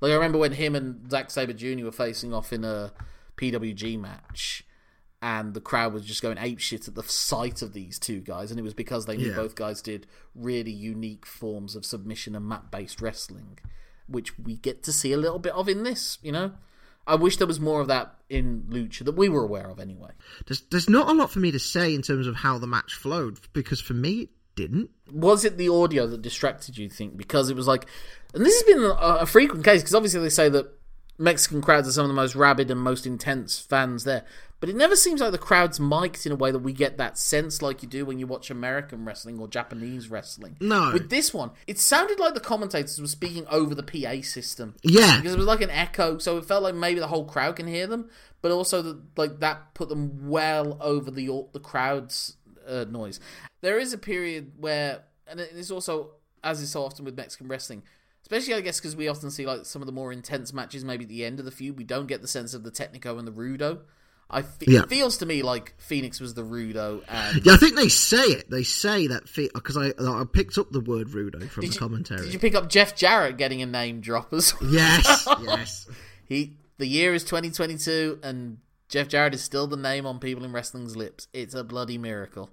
Like 0.00 0.10
I 0.10 0.14
remember 0.14 0.38
when 0.38 0.52
him 0.52 0.74
and 0.74 1.10
Zack 1.10 1.30
Sabre 1.30 1.52
Jr. 1.52 1.84
were 1.84 1.92
facing 1.92 2.34
off 2.34 2.52
in 2.52 2.64
a 2.64 2.92
PWG 3.36 3.98
match, 3.98 4.64
and 5.22 5.54
the 5.54 5.60
crowd 5.60 5.92
was 5.94 6.04
just 6.04 6.20
going 6.22 6.36
ape 6.38 6.58
shit 6.58 6.86
at 6.88 6.94
the 6.94 7.02
sight 7.02 7.62
of 7.62 7.72
these 7.72 7.98
two 7.98 8.20
guys, 8.20 8.50
and 8.50 8.60
it 8.60 8.62
was 8.64 8.74
because 8.74 9.06
they 9.06 9.16
knew 9.16 9.30
Yeah. 9.30 9.36
both 9.36 9.54
guys 9.54 9.80
did 9.80 10.06
really 10.34 10.72
unique 10.72 11.24
forms 11.26 11.74
of 11.76 11.84
submission 11.86 12.34
and 12.36 12.46
mat 12.46 12.70
based 12.70 13.00
wrestling, 13.00 13.58
which 14.06 14.38
we 14.38 14.56
get 14.56 14.82
to 14.84 14.92
see 14.92 15.12
a 15.12 15.16
little 15.16 15.38
bit 15.38 15.52
of 15.54 15.68
in 15.68 15.82
this. 15.84 16.18
You 16.22 16.32
know, 16.32 16.52
I 17.06 17.14
wish 17.14 17.38
there 17.38 17.46
was 17.46 17.60
more 17.60 17.80
of 17.80 17.88
that 17.88 18.14
in 18.28 18.64
Lucha 18.68 19.04
that 19.04 19.16
we 19.16 19.28
were 19.28 19.44
aware 19.44 19.68
of 19.70 19.78
anyway. 19.80 20.10
There's, 20.46 20.60
there's 20.70 20.88
not 20.90 21.08
a 21.08 21.12
lot 21.14 21.30
for 21.30 21.38
me 21.38 21.50
to 21.52 21.58
say 21.58 21.94
in 21.94 22.02
terms 22.02 22.26
of 22.26 22.36
how 22.36 22.58
the 22.58 22.66
match 22.66 22.94
flowed 22.94 23.38
because 23.52 23.80
for 23.80 23.94
me 23.94 24.28
didn't. 24.56 24.90
Was 25.12 25.44
it 25.44 25.56
the 25.56 25.68
audio 25.68 26.06
that 26.06 26.22
distracted 26.22 26.78
you? 26.78 26.88
Think 26.88 27.16
because 27.16 27.50
it 27.50 27.56
was 27.56 27.66
like, 27.66 27.86
and 28.32 28.44
this 28.44 28.54
has 28.54 28.74
been 28.74 28.84
a, 28.84 28.94
a 29.20 29.26
frequent 29.26 29.64
case 29.64 29.82
because 29.82 29.94
obviously 29.94 30.20
they 30.20 30.28
say 30.28 30.48
that 30.48 30.70
Mexican 31.18 31.62
crowds 31.62 31.88
are 31.88 31.92
some 31.92 32.04
of 32.04 32.08
the 32.08 32.14
most 32.14 32.34
rabid 32.34 32.70
and 32.70 32.80
most 32.80 33.06
intense 33.06 33.58
fans 33.58 34.04
there, 34.04 34.24
but 34.58 34.68
it 34.68 34.76
never 34.76 34.96
seems 34.96 35.20
like 35.20 35.30
the 35.30 35.38
crowd's 35.38 35.78
mic'd 35.78 36.26
in 36.26 36.32
a 36.32 36.36
way 36.36 36.50
that 36.50 36.58
we 36.58 36.72
get 36.72 36.96
that 36.98 37.18
sense 37.18 37.62
like 37.62 37.82
you 37.82 37.88
do 37.88 38.04
when 38.04 38.18
you 38.18 38.26
watch 38.26 38.50
American 38.50 39.04
wrestling 39.04 39.38
or 39.38 39.46
Japanese 39.46 40.08
wrestling. 40.08 40.56
No. 40.60 40.90
with 40.92 41.10
this 41.10 41.32
one, 41.32 41.50
it 41.66 41.78
sounded 41.78 42.18
like 42.18 42.34
the 42.34 42.40
commentators 42.40 43.00
were 43.00 43.06
speaking 43.06 43.46
over 43.48 43.74
the 43.74 43.82
PA 43.82 44.22
system. 44.22 44.74
Yeah. 44.82 45.18
because 45.18 45.34
it 45.34 45.38
was 45.38 45.46
like 45.46 45.60
an 45.60 45.70
echo, 45.70 46.18
so 46.18 46.38
it 46.38 46.46
felt 46.46 46.62
like 46.62 46.74
maybe 46.74 46.98
the 46.98 47.06
whole 47.08 47.24
crowd 47.24 47.56
can 47.56 47.68
hear 47.68 47.86
them, 47.86 48.08
but 48.42 48.50
also 48.50 49.00
like 49.16 49.40
that 49.40 49.74
put 49.74 49.88
them 49.88 50.28
well 50.28 50.78
over 50.80 51.10
the 51.10 51.46
the 51.52 51.60
crowd's 51.60 52.36
uh, 52.66 52.84
noise. 52.88 53.20
There 53.64 53.78
is 53.78 53.92
a 53.92 53.98
period 53.98 54.52
where, 54.58 55.00
and 55.26 55.40
it's 55.40 55.70
also 55.70 56.10
as 56.42 56.60
is 56.60 56.70
so 56.70 56.84
often 56.84 57.04
with 57.06 57.16
Mexican 57.16 57.48
wrestling, 57.48 57.82
especially 58.22 58.52
I 58.54 58.60
guess 58.60 58.78
because 58.78 58.94
we 58.94 59.08
often 59.08 59.30
see 59.30 59.46
like 59.46 59.64
some 59.64 59.80
of 59.82 59.86
the 59.86 59.92
more 59.92 60.12
intense 60.12 60.52
matches, 60.52 60.84
maybe 60.84 61.04
at 61.04 61.08
the 61.08 61.24
end 61.24 61.38
of 61.38 61.46
the 61.46 61.50
feud, 61.50 61.78
we 61.78 61.84
don't 61.84 62.06
get 62.06 62.20
the 62.20 62.28
sense 62.28 62.52
of 62.52 62.62
the 62.62 62.70
Technico 62.70 63.18
and 63.18 63.26
the 63.26 63.32
Rudo. 63.32 63.80
I 64.30 64.42
fe- 64.42 64.66
Yeah. 64.68 64.82
it 64.82 64.88
feels 64.88 65.18
to 65.18 65.26
me 65.26 65.42
like 65.42 65.74
Fenix 65.78 66.20
was 66.20 66.34
the 66.34 66.42
Rudo, 66.42 67.02
and 67.08 67.44
Yeah, 67.44 67.54
I 67.54 67.56
think 67.56 67.76
they 67.76 67.88
say 67.88 68.22
it. 68.24 68.50
They 68.50 68.62
say 68.64 69.06
that 69.06 69.22
because 69.34 69.76
I 69.78 69.92
I 69.98 70.24
picked 70.30 70.58
up 70.58 70.70
the 70.70 70.80
word 70.80 71.08
rudo 71.08 71.48
from 71.48 71.62
the 71.62 71.72
you, 71.72 71.78
commentary. 71.78 72.22
did 72.24 72.32
you 72.32 72.38
pick 72.38 72.54
up 72.54 72.68
Jeff 72.68 72.94
Jarrett 72.94 73.36
getting 73.38 73.62
a 73.62 73.66
name 73.66 74.00
drop 74.00 74.32
as 74.34 74.58
well? 74.60 74.70
Yes, 74.72 75.26
yes. 75.42 75.88
He 76.26 76.56
the 76.78 76.86
year 76.86 77.14
is 77.14 77.24
2022 77.24 78.20
and 78.22 78.58
Jeff 78.88 79.08
Jarrett 79.08 79.34
is 79.34 79.42
still 79.42 79.66
the 79.66 79.76
name 79.76 80.04
on 80.06 80.18
people 80.18 80.44
in 80.44 80.52
wrestling's 80.52 80.96
lips. 80.96 81.28
It's 81.32 81.54
a 81.54 81.64
bloody 81.64 81.96
miracle. 81.98 82.50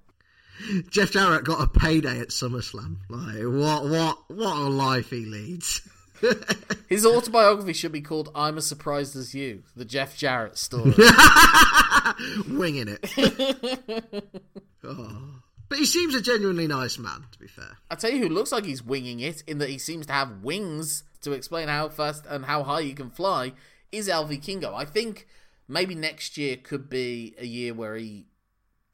Jeff 0.89 1.11
Jarrett 1.11 1.43
got 1.43 1.61
a 1.61 1.67
payday 1.67 2.19
at 2.19 2.29
SummerSlam. 2.29 2.97
Like 3.09 3.43
what? 3.43 3.89
What? 3.89 4.17
What 4.29 4.55
a 4.55 4.69
life 4.69 5.09
he 5.09 5.25
leads. 5.25 5.81
His 6.87 7.05
autobiography 7.05 7.73
should 7.73 7.91
be 7.91 8.01
called 8.01 8.29
"I'm 8.35 8.57
as 8.57 8.67
surprised 8.67 9.15
as 9.15 9.33
you," 9.33 9.63
the 9.75 9.85
Jeff 9.85 10.17
Jarrett 10.17 10.57
story. 10.57 10.93
Winging 12.49 12.87
it. 12.87 14.13
Oh. 14.83 15.41
But 15.69 15.77
he 15.77 15.85
seems 15.85 16.15
a 16.15 16.21
genuinely 16.21 16.67
nice 16.67 16.97
man. 16.97 17.23
To 17.31 17.39
be 17.39 17.45
fair. 17.45 17.77
I 17.89 17.93
tell 17.93 18.09
you 18.09 18.17
who 18.17 18.29
looks 18.29 18.51
like 18.51 18.65
he's 18.65 18.83
winging 18.83 19.19
it 19.19 19.43
in 19.45 19.59
that 19.59 19.69
he 19.69 19.77
seems 19.77 20.07
to 20.07 20.13
have 20.13 20.43
wings 20.43 21.03
to 21.21 21.33
explain 21.33 21.67
how 21.67 21.87
fast 21.89 22.25
and 22.25 22.43
how 22.43 22.63
high 22.63 22.79
you 22.79 22.95
can 22.95 23.11
fly 23.11 23.53
is 23.91 24.09
El 24.09 24.27
Vikingo. 24.27 24.73
I 24.73 24.85
think 24.85 25.27
maybe 25.67 25.93
next 25.95 26.37
year 26.37 26.57
could 26.57 26.89
be 26.89 27.35
a 27.37 27.45
year 27.45 27.75
where 27.75 27.95
he 27.95 28.25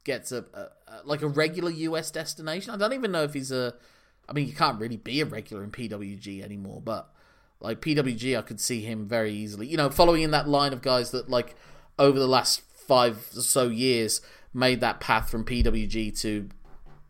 gets 0.07 0.31
a, 0.31 0.43
a, 0.55 0.59
a 0.87 1.01
like 1.05 1.21
a 1.21 1.27
regular 1.27 1.69
US 1.69 2.09
destination. 2.09 2.73
I 2.73 2.77
don't 2.77 2.93
even 2.93 3.11
know 3.11 3.23
if 3.23 3.33
he's 3.35 3.51
a. 3.51 3.75
I 4.27 4.33
mean, 4.33 4.47
you 4.47 4.53
can't 4.53 4.79
really 4.79 4.97
be 4.97 5.21
a 5.21 5.25
regular 5.25 5.63
in 5.63 5.69
PWG 5.71 6.41
anymore, 6.43 6.81
but 6.83 7.13
like 7.59 7.79
PWG, 7.81 8.37
I 8.37 8.41
could 8.41 8.59
see 8.59 8.81
him 8.81 9.07
very 9.07 9.31
easily. 9.33 9.67
You 9.67 9.77
know, 9.77 9.89
following 9.91 10.23
in 10.23 10.31
that 10.31 10.49
line 10.49 10.73
of 10.73 10.81
guys 10.81 11.11
that 11.11 11.29
like 11.29 11.55
over 11.99 12.17
the 12.17 12.27
last 12.27 12.61
five 12.87 13.27
or 13.35 13.41
so 13.41 13.67
years 13.69 14.21
made 14.53 14.79
that 14.81 14.99
path 14.99 15.29
from 15.29 15.43
PWG 15.45 16.19
to 16.21 16.49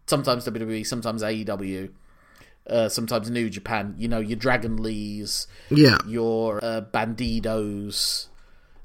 sometimes 0.08 0.46
WWE, 0.46 0.86
sometimes 0.86 1.24
AEW, 1.24 1.92
uh, 2.70 2.90
sometimes 2.90 3.30
New 3.30 3.50
Japan. 3.50 3.96
You 3.98 4.08
know, 4.10 4.20
your 4.20 4.38
Dragon 4.38 4.78
Lees, 4.78 5.48
Yeah. 5.70 5.98
your 6.08 6.60
uh, 6.64 6.82
Bandidos, 6.94 8.28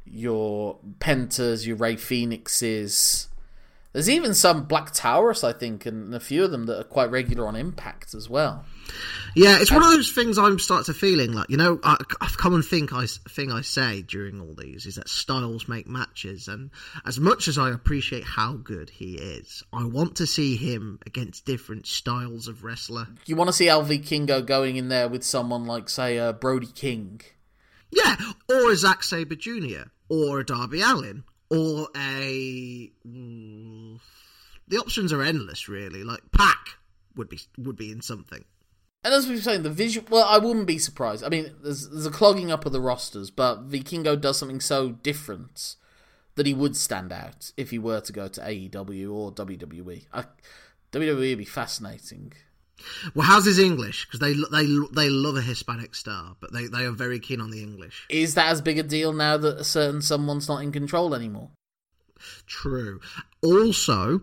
your 0.07 0.79
Pentas, 1.01 1.67
your 1.67 1.77
Rey 1.77 1.97
Fenixes. 1.97 3.29
There's 3.93 4.09
even 4.09 4.33
some 4.33 4.65
Black 4.65 4.93
Taurus, 4.93 5.45
I 5.45 5.53
think, 5.53 5.85
and 5.85 6.15
a 6.15 6.21
few 6.21 6.45
of 6.45 6.51
them 6.51 6.65
that 6.67 6.81
are 6.81 6.85
quite 6.85 7.11
regular 7.11 7.47
on 7.47 7.57
Impact 7.57 8.15
as 8.15 8.29
well. 8.29 8.65
Yeah, 9.37 9.59
it's 9.61 9.71
one 9.71 9.83
of 9.83 9.91
those 9.91 10.13
things 10.13 10.39
I'm 10.39 10.59
starting 10.59 10.93
to 10.93 10.99
feeling 10.99 11.33
like 11.33 11.51
you 11.51 11.59
know 11.59 11.79
a, 11.83 11.99
a 12.21 12.27
common 12.27 12.63
thing 12.63 12.89
I 12.93 13.07
thing 13.07 13.53
I 13.53 13.61
say 13.61 14.03
during 14.03 14.41
all 14.41 14.55
these 14.55 14.87
is 14.87 14.97
that 14.97 15.09
styles 15.09 15.69
make 15.69 15.87
matches, 15.87 16.49
and 16.49 16.71
as 17.05 17.21
much 17.21 17.49
as 17.49 17.59
I 17.59 17.71
appreciate 17.71 18.25
how 18.25 18.55
good 18.55 18.89
he 18.89 19.15
is, 19.15 19.63
I 19.73 19.85
want 19.85 20.17
to 20.17 20.27
see 20.27 20.57
him 20.57 20.99
against 21.07 21.45
different 21.45 21.87
styles 21.87 22.49
of 22.49 22.65
wrestler. 22.65 23.09
You 23.27 23.37
want 23.37 23.49
to 23.49 23.55
see 23.55 23.69
El 23.69 23.85
Vikingo 23.85 24.45
going 24.45 24.77
in 24.77 24.89
there 24.89 25.09
with 25.09 25.23
someone 25.23 25.67
like, 25.67 25.89
say, 25.89 26.19
uh, 26.19 26.33
Brody 26.33 26.69
King. 26.75 27.21
Yeah, 27.91 28.17
or 28.49 28.71
a 28.71 28.77
Zack 28.77 29.03
Sabre 29.03 29.35
Jr. 29.35 29.91
or 30.09 30.41
a 30.41 30.47
Darby 30.47 30.81
Allin 30.81 31.25
or 31.53 31.89
a. 31.95 32.91
mm, 33.07 34.01
the 34.69 34.79
options 34.79 35.13
are 35.13 35.23
endless, 35.23 35.69
really. 35.69 36.03
Like 36.03 36.21
Pac 36.33 36.79
would 37.15 37.29
be 37.29 37.41
would 37.59 37.77
be 37.77 37.93
in 37.93 38.01
something. 38.01 38.45
And 39.05 39.13
as 39.13 39.27
we 39.27 39.35
were 39.35 39.41
saying, 39.41 39.63
the 39.63 39.71
visual. 39.71 40.07
Well, 40.11 40.25
I 40.25 40.39
wouldn't 40.39 40.67
be 40.67 40.79
surprised. 40.79 41.25
I 41.25 41.29
mean, 41.29 41.53
there's, 41.63 41.89
there's 41.91 42.07
a 42.07 42.11
clogging 42.11 42.51
up 42.51 42.65
of 42.65 42.73
the 42.73 42.81
rosters, 42.81 43.31
but 43.31 43.69
Vikingo 43.69 44.21
does 44.21 44.39
something 44.39 44.61
so 44.61 44.91
different 44.91 45.77
that 46.37 46.47
he 46.47 46.55
would 46.55 46.77
stand 46.77 47.13
out 47.13 47.53
if 47.57 47.71
he 47.71 47.79
were 47.79 48.01
to 48.01 48.13
go 48.13 48.29
to 48.29 48.41
AEW 48.41 49.13
or 49.13 49.33
WWE. 49.33 50.07
I, 50.13 50.25
WWE 50.93 51.31
would 51.31 51.39
be 51.39 51.45
fascinating. 51.45 52.33
Well, 53.15 53.27
how's 53.27 53.45
his 53.45 53.59
English? 53.59 54.07
Because 54.07 54.21
they 54.21 54.35
they 54.51 54.67
they 54.93 55.11
love 55.11 55.37
a 55.37 55.43
Hispanic 55.43 55.95
star, 55.95 56.37
but 56.41 56.53
they, 56.53 56.67
they 56.67 56.85
are 56.85 56.93
very 56.93 57.21
keen 57.21 57.41
on 57.41 57.51
the 57.51 57.63
English. 57.63 58.07
Is 58.09 58.35
that 58.35 58.49
as 58.49 58.61
big 58.61 58.79
a 58.79 58.83
deal 58.83 59.13
now 59.13 59.37
that 59.37 59.59
a 59.59 59.65
certain 59.65 60.03
someone's 60.03 60.49
not 60.49 60.63
in 60.63 60.73
control 60.73 61.15
anymore? 61.15 61.51
True. 62.47 63.01
Also, 63.43 64.23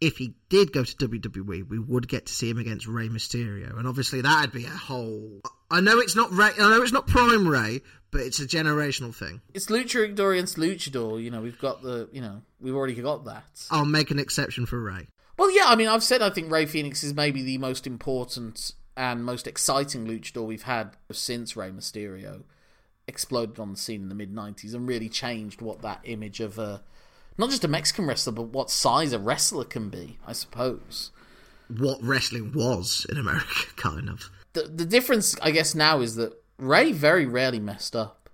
if 0.00 0.18
he 0.18 0.34
did 0.48 0.72
go 0.72 0.84
to 0.84 0.96
WWE, 1.08 1.68
we 1.68 1.78
would 1.78 2.08
get 2.08 2.26
to 2.26 2.32
see 2.32 2.50
him 2.50 2.58
against 2.58 2.86
Rey 2.86 3.08
Mysterio, 3.08 3.76
and 3.78 3.86
obviously 3.86 4.20
that'd 4.20 4.52
be 4.52 4.64
a 4.64 4.70
whole. 4.70 5.40
I 5.70 5.80
know 5.80 5.98
it's 5.98 6.16
not 6.16 6.30
Rey. 6.32 6.50
I 6.58 6.70
know 6.70 6.82
it's 6.82 6.92
not 6.92 7.06
Prime 7.06 7.46
Rey, 7.46 7.80
but 8.10 8.22
it's 8.22 8.40
a 8.40 8.46
generational 8.46 9.14
thing. 9.14 9.40
It's 9.54 9.66
Luchador 9.66 10.32
against 10.32 10.56
Luchador. 10.56 11.22
You 11.22 11.30
know, 11.30 11.40
we've 11.40 11.58
got 11.58 11.82
the. 11.82 12.08
You 12.12 12.20
know, 12.20 12.42
we've 12.60 12.74
already 12.74 12.94
got 12.94 13.24
that. 13.26 13.44
I'll 13.70 13.84
make 13.84 14.10
an 14.10 14.18
exception 14.18 14.66
for 14.66 14.80
Rey. 14.80 15.08
Well, 15.38 15.54
yeah, 15.54 15.66
I 15.66 15.76
mean, 15.76 15.88
I've 15.88 16.02
said 16.02 16.20
I 16.20 16.30
think 16.30 16.50
Rey 16.50 16.66
Fenix 16.66 17.04
is 17.04 17.14
maybe 17.14 17.42
the 17.42 17.58
most 17.58 17.86
important 17.86 18.72
and 18.96 19.24
most 19.24 19.46
exciting 19.46 20.06
luchador 20.06 20.44
we've 20.44 20.64
had 20.64 20.96
since 21.12 21.56
Rey 21.56 21.70
Mysterio 21.70 22.42
exploded 23.06 23.60
on 23.60 23.70
the 23.70 23.78
scene 23.78 24.02
in 24.02 24.08
the 24.08 24.14
mid 24.14 24.34
90s 24.34 24.74
and 24.74 24.86
really 24.86 25.08
changed 25.08 25.62
what 25.62 25.80
that 25.82 26.00
image 26.02 26.40
of 26.40 26.58
a 26.58 26.82
not 27.38 27.50
just 27.50 27.62
a 27.62 27.68
Mexican 27.68 28.06
wrestler, 28.06 28.32
but 28.32 28.48
what 28.48 28.68
size 28.68 29.12
a 29.12 29.18
wrestler 29.18 29.64
can 29.64 29.88
be, 29.90 30.18
I 30.26 30.32
suppose. 30.32 31.12
What 31.68 32.02
wrestling 32.02 32.52
was 32.52 33.06
in 33.08 33.16
America, 33.16 33.46
kind 33.76 34.08
of. 34.08 34.30
The, 34.54 34.62
the 34.62 34.84
difference, 34.84 35.36
I 35.40 35.52
guess, 35.52 35.72
now 35.72 36.00
is 36.00 36.16
that 36.16 36.32
Rey 36.58 36.90
very 36.90 37.26
rarely 37.26 37.60
messed 37.60 37.94
up. 37.94 38.28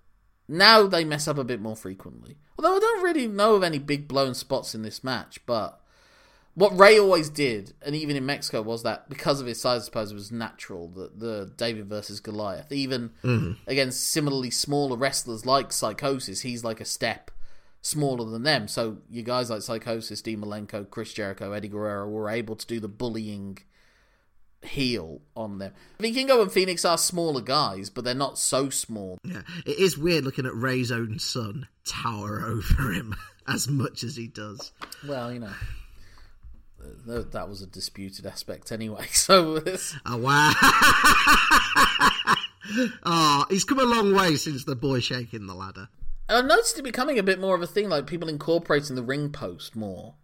Now 0.49 0.87
they 0.87 1.04
mess 1.04 1.28
up 1.28 1.37
a 1.37 1.44
bit 1.44 1.61
more 1.61 1.76
frequently. 1.76 2.38
Although 2.58 2.76
I 2.76 2.80
don't 2.80 3.02
really 3.02 3.26
know 3.26 3.56
of 3.56 3.62
any 3.62 3.78
big 3.78 4.08
blown 4.08 4.32
spots 4.32 4.75
in 4.75 4.82
this 4.82 5.04
match, 5.04 5.38
but 5.44 5.80
what 6.54 6.78
Rey 6.78 6.99
always 6.99 7.30
did, 7.30 7.75
and 7.84 7.96
even 7.96 8.16
in 8.16 8.25
Mexico, 8.25 8.62
was 8.62 8.84
that 8.84 9.08
because 9.08 9.40
of 9.40 9.46
his 9.46 9.61
size, 9.61 9.82
I 9.82 9.84
suppose 9.84 10.12
it 10.12 10.14
was 10.14 10.30
natural 10.30 10.88
that 10.88 11.18
the 11.18 11.52
David 11.56 11.87
versus 11.87 12.20
Goliath, 12.20 12.70
even 12.70 13.11
mm-hmm. 13.25 13.52
against 13.66 14.08
similarly 14.08 14.50
smaller 14.50 14.96
wrestlers 14.96 15.44
like 15.44 15.73
Psychosis, 15.73 16.42
he's 16.42 16.62
like 16.62 16.80
a 16.80 16.84
step 16.84 17.30
smaller 17.82 18.30
than 18.30 18.44
them. 18.44 18.68
So 18.68 18.99
you 19.11 19.23
guys 19.23 19.50
like 19.50 19.62
Psychosis, 19.62 20.23
Dean 20.23 20.40
Malenko, 20.40 20.88
Chris 20.88 21.12
Jericho, 21.12 21.52
Eddie 21.52 21.68
Guerrero 21.68 22.08
were 22.08 22.30
able 22.30 22.56
to 22.56 22.66
do 22.66 22.78
the 22.78 22.88
bullying 22.88 23.58
heel 24.62 25.20
on 25.37 25.58
them. 25.58 25.73
Vikingo 25.99 26.40
and 26.40 26.52
Fenix 26.52 26.84
are 26.84 26.96
smaller 26.96 27.40
guys, 27.40 27.90
but 27.90 28.04
they're 28.04 28.14
not 28.14 28.38
so 28.38 28.70
small. 28.70 29.18
Yeah, 29.25 29.42
it 29.66 29.78
is 29.78 29.99
weird 29.99 30.25
looking 30.25 30.46
at 30.46 30.54
Rey's 30.54 30.92
own 30.92 31.18
son 31.18 31.66
tower 31.84 32.42
over 32.46 32.92
him 32.92 33.14
as 33.46 33.68
much 33.68 34.04
as 34.04 34.16
he 34.16 34.28
does. 34.28 34.73
Well, 35.06 35.32
you 35.32 35.40
know. 35.40 35.52
Th- 37.07 37.26
That 37.33 37.49
was 37.49 37.62
a 37.62 37.67
disputed 37.67 38.26
aspect 38.26 38.73
anyway, 38.73 39.07
so 39.12 39.57
it's- 39.57 39.95
Oh 40.07 40.17
wow! 40.19 40.53
oh, 43.05 43.45
he's 43.50 43.64
come 43.64 43.79
a 43.79 43.85
long 43.85 44.14
way 44.14 44.37
since 44.37 44.64
the 44.64 44.76
boy 44.76 45.00
shaking 45.00 45.47
the 45.47 45.55
ladder. 45.55 45.88
I've 46.29 46.47
noticed 46.47 46.79
it 46.79 46.83
becoming 46.83 47.19
a 47.19 47.23
bit 47.23 47.41
more 47.41 47.55
of 47.55 47.62
a 47.62 47.67
thing, 47.67 47.88
like 47.88 48.07
people 48.07 48.29
incorporating 48.29 48.97
the 48.97 49.03
ring 49.03 49.31
post 49.31 49.76
more 49.76 50.14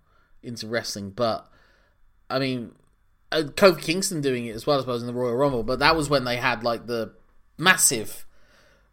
into 0.42 0.66
wrestling. 0.66 1.10
But 1.10 1.46
I 2.30 2.38
mean, 2.38 2.72
uh, 3.30 3.42
Kofi 3.54 3.82
Kingston 3.82 4.22
doing 4.22 4.46
it 4.46 4.54
as 4.54 4.66
well, 4.66 4.78
I 4.78 4.80
suppose, 4.80 5.02
in 5.02 5.06
the 5.06 5.14
Royal 5.14 5.36
Rumble. 5.36 5.62
But 5.62 5.78
that 5.80 5.96
was 5.96 6.08
when 6.08 6.24
they 6.24 6.36
had 6.36 6.64
like 6.64 6.86
the 6.86 7.12
massive 7.58 8.24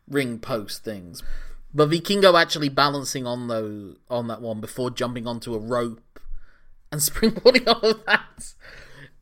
ring 0.09 0.39
post 0.39 0.83
things. 0.83 1.23
But 1.73 1.89
Vikingo 1.89 2.39
actually 2.39 2.69
balancing 2.69 3.25
on 3.25 3.47
those 3.47 3.95
on 4.09 4.27
that 4.27 4.41
one 4.41 4.59
before 4.59 4.89
jumping 4.89 5.27
onto 5.27 5.53
a 5.53 5.59
rope 5.59 6.01
and 6.91 7.01
springboarding 7.01 7.67
off 7.67 7.83
of 7.83 8.05
that. 8.05 8.53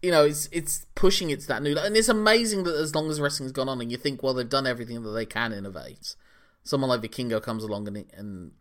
You 0.02 0.12
know, 0.12 0.26
it's 0.26 0.50
it's 0.52 0.86
pushing 0.96 1.30
it 1.30 1.42
to 1.42 1.48
that 1.48 1.64
new 1.64 1.78
and 1.78 1.98
it's 1.98 2.10
amazing 2.10 2.64
that 2.66 2.76
as 2.76 2.94
long 2.94 3.10
as 3.10 3.20
wrestling's 3.20 3.52
gone 3.52 3.70
on 3.70 3.82
and 3.82 3.92
you 3.92 3.98
think, 3.98 4.22
well, 4.22 4.34
they've 4.34 4.48
done 4.48 4.68
everything 4.68 5.02
that 5.04 5.12
they 5.12 5.26
can 5.26 5.52
innovate. 5.52 6.16
Someone 6.64 6.90
like 6.90 7.02
Vikingo 7.02 7.42
comes 7.42 7.64
along 7.64 7.88
and 7.88 8.06
and 8.16 8.52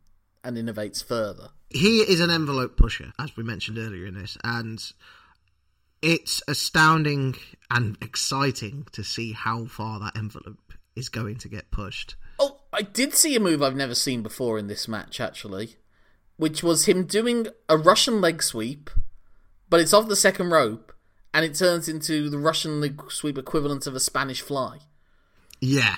and 0.42 0.56
innovates 0.56 1.02
further. 1.02 1.48
He 1.70 2.00
is 2.00 2.20
an 2.20 2.30
envelope 2.30 2.76
pusher, 2.76 3.12
as 3.18 3.36
we 3.36 3.42
mentioned 3.42 3.78
earlier 3.78 4.06
in 4.06 4.14
this, 4.14 4.38
and 4.44 4.80
it's 6.02 6.42
astounding 6.46 7.34
and 7.70 7.96
exciting 8.02 8.86
to 8.92 9.02
see 9.02 9.32
how 9.32 9.64
far 9.64 9.98
that 10.00 10.16
envelope 10.16 10.74
is 10.94 11.08
going 11.08 11.36
to 11.36 11.48
get 11.48 11.70
pushed. 11.70 12.14
Oh, 12.38 12.60
I 12.72 12.82
did 12.82 13.14
see 13.14 13.34
a 13.34 13.40
move 13.40 13.62
I've 13.62 13.74
never 13.74 13.94
seen 13.94 14.22
before 14.22 14.58
in 14.58 14.66
this 14.66 14.86
match, 14.86 15.20
actually, 15.20 15.76
which 16.36 16.62
was 16.62 16.86
him 16.86 17.04
doing 17.04 17.46
a 17.68 17.76
Russian 17.76 18.20
leg 18.20 18.42
sweep, 18.42 18.90
but 19.68 19.80
it's 19.80 19.92
off 19.92 20.08
the 20.08 20.16
second 20.16 20.50
rope, 20.50 20.92
and 21.32 21.44
it 21.44 21.54
turns 21.54 21.88
into 21.88 22.28
the 22.28 22.38
Russian 22.38 22.80
leg 22.80 23.00
sweep 23.10 23.38
equivalent 23.38 23.86
of 23.86 23.94
a 23.94 24.00
Spanish 24.00 24.40
fly. 24.40 24.78
Yeah. 25.60 25.96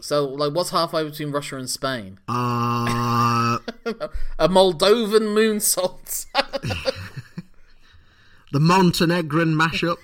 So, 0.00 0.26
like, 0.26 0.52
what's 0.52 0.70
halfway 0.70 1.04
between 1.04 1.30
Russia 1.30 1.56
and 1.56 1.68
Spain? 1.68 2.18
Uh, 2.28 3.58
a 4.38 4.48
Moldovan 4.48 5.34
moonsault. 5.34 6.26
the 8.52 8.60
Montenegrin 8.60 9.54
mashup. 9.54 9.98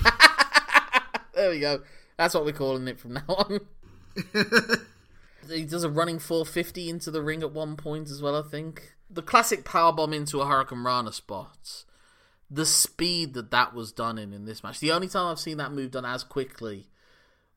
there 1.35 1.51
we 1.51 1.61
go. 1.61 1.83
That's 2.17 2.35
what 2.35 2.45
we're 2.45 2.53
calling 2.53 2.89
it 2.89 2.99
from 2.99 3.15
now 3.15 3.25
on. 3.29 3.61
he 5.49 5.65
does 5.65 5.85
a 5.85 5.91
running 5.91 6.19
450 6.19 6.89
into 6.89 7.11
the 7.11 7.23
ring 7.23 7.43
at 7.43 7.53
one 7.53 7.77
point 7.77 8.09
as 8.09 8.23
well, 8.23 8.37
I 8.37 8.49
think. 8.49 8.95
The 9.11 9.23
classic 9.23 9.65
power 9.65 9.93
bomb 9.93 10.13
into 10.13 10.41
a 10.41 10.47
Hurricane 10.47 10.85
Rana 10.85 11.13
spot. 11.13 11.85
The 12.51 12.67
speed 12.67 13.35
that 13.35 13.51
that 13.51 13.75
was 13.75 13.93
done 13.93 14.19
in 14.19 14.33
in 14.33 14.45
this 14.45 14.63
match. 14.63 14.81
The 14.81 14.93
only 14.93 15.09
time 15.09 15.27
I've 15.27 15.41
seen 15.41 15.59
that 15.59 15.73
move 15.73 15.93
done 15.93 16.05
as 16.05 16.25
quickly 16.25 16.89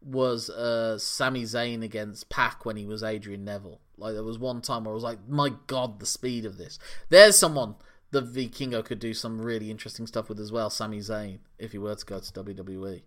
was 0.01 0.49
uh, 0.49 0.97
Sami 0.97 1.43
Zayn 1.43 1.83
against 1.83 2.29
Pac 2.29 2.65
when 2.65 2.75
he 2.75 2.85
was 2.85 3.03
Adrian 3.03 3.45
Neville. 3.45 3.79
Like 3.97 4.13
there 4.13 4.23
was 4.23 4.39
one 4.39 4.61
time 4.61 4.83
where 4.83 4.91
I 4.91 4.95
was 4.95 5.03
like, 5.03 5.27
my 5.27 5.53
god, 5.67 5.99
the 5.99 6.05
speed 6.05 6.45
of 6.45 6.57
this. 6.57 6.79
There's 7.09 7.37
someone 7.37 7.75
the 8.11 8.21
Vikingo 8.21 8.85
could 8.85 8.99
do 8.99 9.13
some 9.13 9.41
really 9.41 9.71
interesting 9.71 10.07
stuff 10.07 10.29
with 10.29 10.39
as 10.39 10.51
well, 10.51 10.69
Sami 10.69 10.99
Zayn, 10.99 11.39
if 11.57 11.71
he 11.71 11.77
were 11.77 11.95
to 11.95 12.05
go 12.05 12.19
to 12.19 12.33
WWE. 12.43 13.01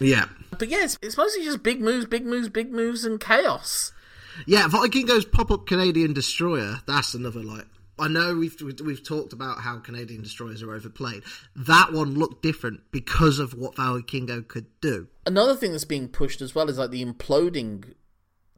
Yeah. 0.00 0.26
But 0.58 0.68
yeah, 0.68 0.84
it's, 0.84 0.98
it's 1.00 1.16
mostly 1.16 1.44
just 1.44 1.62
big 1.62 1.80
moves, 1.80 2.06
big 2.06 2.26
moves, 2.26 2.48
big 2.48 2.72
moves, 2.72 3.04
and 3.04 3.20
chaos. 3.20 3.92
Yeah, 4.46 4.68
Vikingo's 4.68 5.24
pop 5.24 5.50
up 5.50 5.66
Canadian 5.66 6.12
Destroyer, 6.12 6.80
that's 6.86 7.14
another 7.14 7.40
like 7.40 7.66
I 7.98 8.08
know 8.08 8.36
we've 8.36 8.56
we've 8.84 9.02
talked 9.02 9.32
about 9.32 9.60
how 9.60 9.78
Canadian 9.78 10.22
destroyers 10.22 10.62
are 10.62 10.72
overplayed. 10.72 11.22
That 11.56 11.92
one 11.92 12.14
looked 12.14 12.42
different 12.42 12.80
because 12.90 13.38
of 13.38 13.54
what 13.54 13.74
Vikingo 13.76 14.46
could 14.46 14.66
do. 14.80 15.08
Another 15.26 15.54
thing 15.54 15.72
that's 15.72 15.84
being 15.84 16.08
pushed 16.08 16.40
as 16.40 16.54
well 16.54 16.68
is 16.68 16.78
like 16.78 16.90
the 16.90 17.04
imploding 17.04 17.94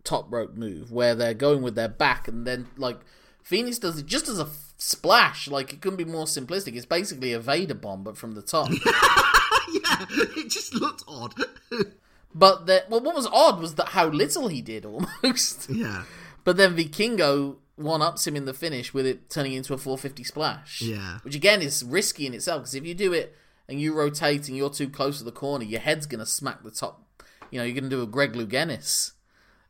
top 0.04 0.32
rope 0.32 0.54
move, 0.54 0.90
where 0.92 1.14
they're 1.14 1.34
going 1.34 1.62
with 1.62 1.74
their 1.74 1.88
back, 1.88 2.28
and 2.28 2.46
then 2.46 2.68
like 2.76 3.00
Fenix 3.42 3.78
does 3.78 3.98
it 3.98 4.06
just 4.06 4.28
as 4.28 4.38
a 4.38 4.44
f- 4.44 4.74
splash. 4.76 5.48
Like 5.48 5.72
it 5.72 5.80
couldn't 5.80 5.96
be 5.96 6.04
more 6.04 6.26
simplistic. 6.26 6.76
It's 6.76 6.86
basically 6.86 7.32
a 7.32 7.40
Vader 7.40 7.74
bomb, 7.74 8.04
but 8.04 8.16
from 8.16 8.32
the 8.32 8.42
top. 8.42 8.70
yeah, 9.72 10.06
it 10.10 10.50
just 10.50 10.74
looked 10.74 11.04
odd. 11.08 11.34
but 12.34 12.66
the, 12.66 12.84
well, 12.88 13.00
what 13.00 13.14
was 13.14 13.26
odd 13.26 13.60
was 13.60 13.76
that 13.76 13.88
how 13.88 14.08
little 14.08 14.48
he 14.48 14.62
did 14.62 14.84
almost. 14.84 15.70
Yeah. 15.70 16.04
But 16.44 16.56
then 16.56 16.76
Vikingo 16.76 17.56
one 17.80 18.02
ups 18.02 18.26
him 18.26 18.36
in 18.36 18.44
the 18.44 18.54
finish 18.54 18.92
with 18.92 19.06
it 19.06 19.30
turning 19.30 19.54
into 19.54 19.74
a 19.74 19.78
450 19.78 20.24
splash. 20.24 20.82
Yeah. 20.82 21.18
Which 21.22 21.34
again 21.34 21.62
is 21.62 21.82
risky 21.82 22.26
in 22.26 22.34
itself 22.34 22.62
because 22.62 22.74
if 22.74 22.84
you 22.84 22.94
do 22.94 23.12
it 23.12 23.34
and 23.68 23.80
you 23.80 23.94
rotate 23.94 24.48
and 24.48 24.56
you're 24.56 24.70
too 24.70 24.88
close 24.88 25.18
to 25.18 25.24
the 25.24 25.32
corner, 25.32 25.64
your 25.64 25.80
head's 25.80 26.06
going 26.06 26.20
to 26.20 26.26
smack 26.26 26.62
the 26.62 26.70
top. 26.70 27.02
You 27.50 27.58
know, 27.58 27.64
you're 27.64 27.74
going 27.74 27.90
to 27.90 27.90
do 27.90 28.02
a 28.02 28.06
Greg 28.06 28.34
Louganis 28.34 29.12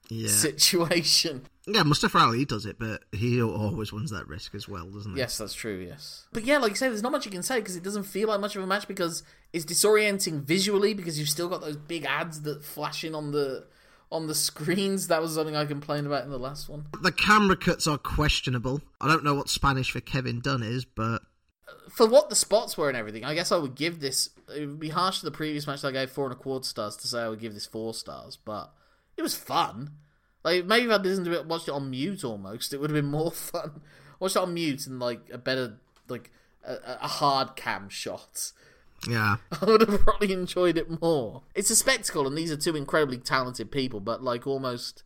yeah. 0.08 0.28
situation. 0.28 1.46
Yeah, 1.66 1.82
Mustafa 1.84 2.18
Ali 2.18 2.44
does 2.44 2.66
it, 2.66 2.78
but 2.78 3.04
he 3.12 3.40
always 3.40 3.92
runs 3.92 4.10
that 4.10 4.26
risk 4.26 4.54
as 4.54 4.68
well, 4.68 4.86
doesn't 4.86 5.12
he? 5.12 5.18
Yes, 5.18 5.38
that's 5.38 5.54
true, 5.54 5.78
yes. 5.78 6.26
But 6.32 6.44
yeah, 6.44 6.58
like 6.58 6.70
you 6.70 6.76
say, 6.76 6.88
there's 6.88 7.02
not 7.02 7.12
much 7.12 7.24
you 7.24 7.30
can 7.30 7.42
say 7.42 7.60
because 7.60 7.76
it 7.76 7.82
doesn't 7.82 8.04
feel 8.04 8.28
like 8.28 8.40
much 8.40 8.56
of 8.56 8.62
a 8.62 8.66
match 8.66 8.88
because 8.88 9.22
it's 9.52 9.64
disorienting 9.64 10.42
visually 10.42 10.94
because 10.94 11.18
you've 11.18 11.28
still 11.28 11.48
got 11.48 11.60
those 11.60 11.76
big 11.76 12.04
ads 12.04 12.42
that 12.42 12.64
flash 12.64 13.04
in 13.04 13.14
on 13.14 13.30
the 13.30 13.66
on 14.10 14.26
the 14.26 14.34
screens. 14.34 15.08
That 15.08 15.20
was 15.20 15.34
something 15.34 15.56
I 15.56 15.64
complained 15.64 16.06
about 16.06 16.24
in 16.24 16.30
the 16.30 16.38
last 16.38 16.68
one. 16.68 16.86
The 17.02 17.12
camera 17.12 17.56
cuts 17.56 17.86
are 17.86 17.98
questionable. 17.98 18.82
I 19.00 19.08
don't 19.08 19.24
know 19.24 19.34
what 19.34 19.48
Spanish 19.48 19.90
for 19.90 20.00
Kevin 20.00 20.40
Dunn 20.40 20.62
is, 20.62 20.84
but 20.84 21.22
for 21.90 22.06
what 22.06 22.28
the 22.28 22.36
spots 22.36 22.76
were 22.76 22.88
and 22.88 22.96
everything, 22.96 23.24
I 23.24 23.34
guess 23.34 23.52
I 23.52 23.58
would 23.58 23.74
give 23.74 24.00
this. 24.00 24.30
It 24.54 24.66
would 24.66 24.80
be 24.80 24.88
harsh 24.88 25.20
to 25.20 25.24
the 25.24 25.30
previous 25.30 25.66
match 25.66 25.82
that 25.82 25.88
I 25.88 25.92
gave 25.92 26.10
four 26.10 26.24
and 26.24 26.32
a 26.32 26.36
quarter 26.36 26.66
stars 26.66 26.96
to 26.96 27.08
say 27.08 27.22
I 27.22 27.28
would 27.28 27.40
give 27.40 27.54
this 27.54 27.66
four 27.66 27.94
stars, 27.94 28.36
but 28.36 28.72
it 29.16 29.22
was 29.22 29.34
fun. 29.34 29.92
Like 30.42 30.64
maybe 30.64 30.86
if 30.86 30.92
I'd 30.92 31.02
listened 31.02 31.26
to 31.26 31.32
it, 31.32 31.46
watched 31.46 31.68
it 31.68 31.74
on 31.74 31.90
mute 31.90 32.24
almost, 32.24 32.72
it 32.72 32.80
would 32.80 32.90
have 32.90 32.96
been 32.96 33.10
more 33.10 33.30
fun. 33.32 33.82
Watched 34.18 34.36
it 34.36 34.42
on 34.42 34.54
mute 34.54 34.86
and 34.86 34.98
like 35.00 35.20
a 35.32 35.38
better 35.38 35.78
like 36.08 36.30
a, 36.64 36.76
a 37.02 37.08
hard 37.08 37.56
cam 37.56 37.88
shot 37.88 38.52
yeah. 39.08 39.36
I 39.60 39.64
would 39.64 39.80
have 39.80 40.00
probably 40.00 40.32
enjoyed 40.32 40.76
it 40.78 41.00
more. 41.00 41.42
It's 41.54 41.70
a 41.70 41.76
spectacle, 41.76 42.26
and 42.26 42.36
these 42.36 42.50
are 42.50 42.56
two 42.56 42.76
incredibly 42.76 43.18
talented 43.18 43.70
people, 43.70 44.00
but 44.00 44.22
like 44.22 44.46
almost. 44.46 45.04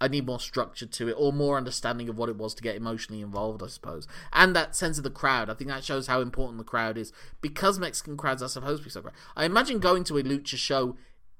I 0.00 0.08
need 0.08 0.26
more 0.26 0.40
structure 0.40 0.86
to 0.86 1.08
it, 1.10 1.14
or 1.16 1.32
more 1.32 1.56
understanding 1.56 2.08
of 2.08 2.18
what 2.18 2.28
it 2.28 2.36
was 2.36 2.54
to 2.54 2.62
get 2.62 2.74
emotionally 2.74 3.22
involved, 3.22 3.62
I 3.62 3.68
suppose. 3.68 4.08
And 4.32 4.54
that 4.56 4.74
sense 4.74 4.98
of 4.98 5.04
the 5.04 5.10
crowd. 5.10 5.48
I 5.48 5.54
think 5.54 5.70
that 5.70 5.84
shows 5.84 6.08
how 6.08 6.20
important 6.20 6.58
the 6.58 6.64
crowd 6.64 6.98
is. 6.98 7.12
Because 7.40 7.78
Mexican 7.78 8.16
crowds 8.16 8.42
are 8.42 8.48
supposed 8.48 8.82
to 8.82 8.84
be 8.84 8.90
so 8.90 9.00
great. 9.00 9.14
I 9.36 9.44
imagine 9.44 9.78
going 9.78 10.02
to 10.04 10.18
a 10.18 10.24
lucha 10.24 10.56
show 10.56 10.96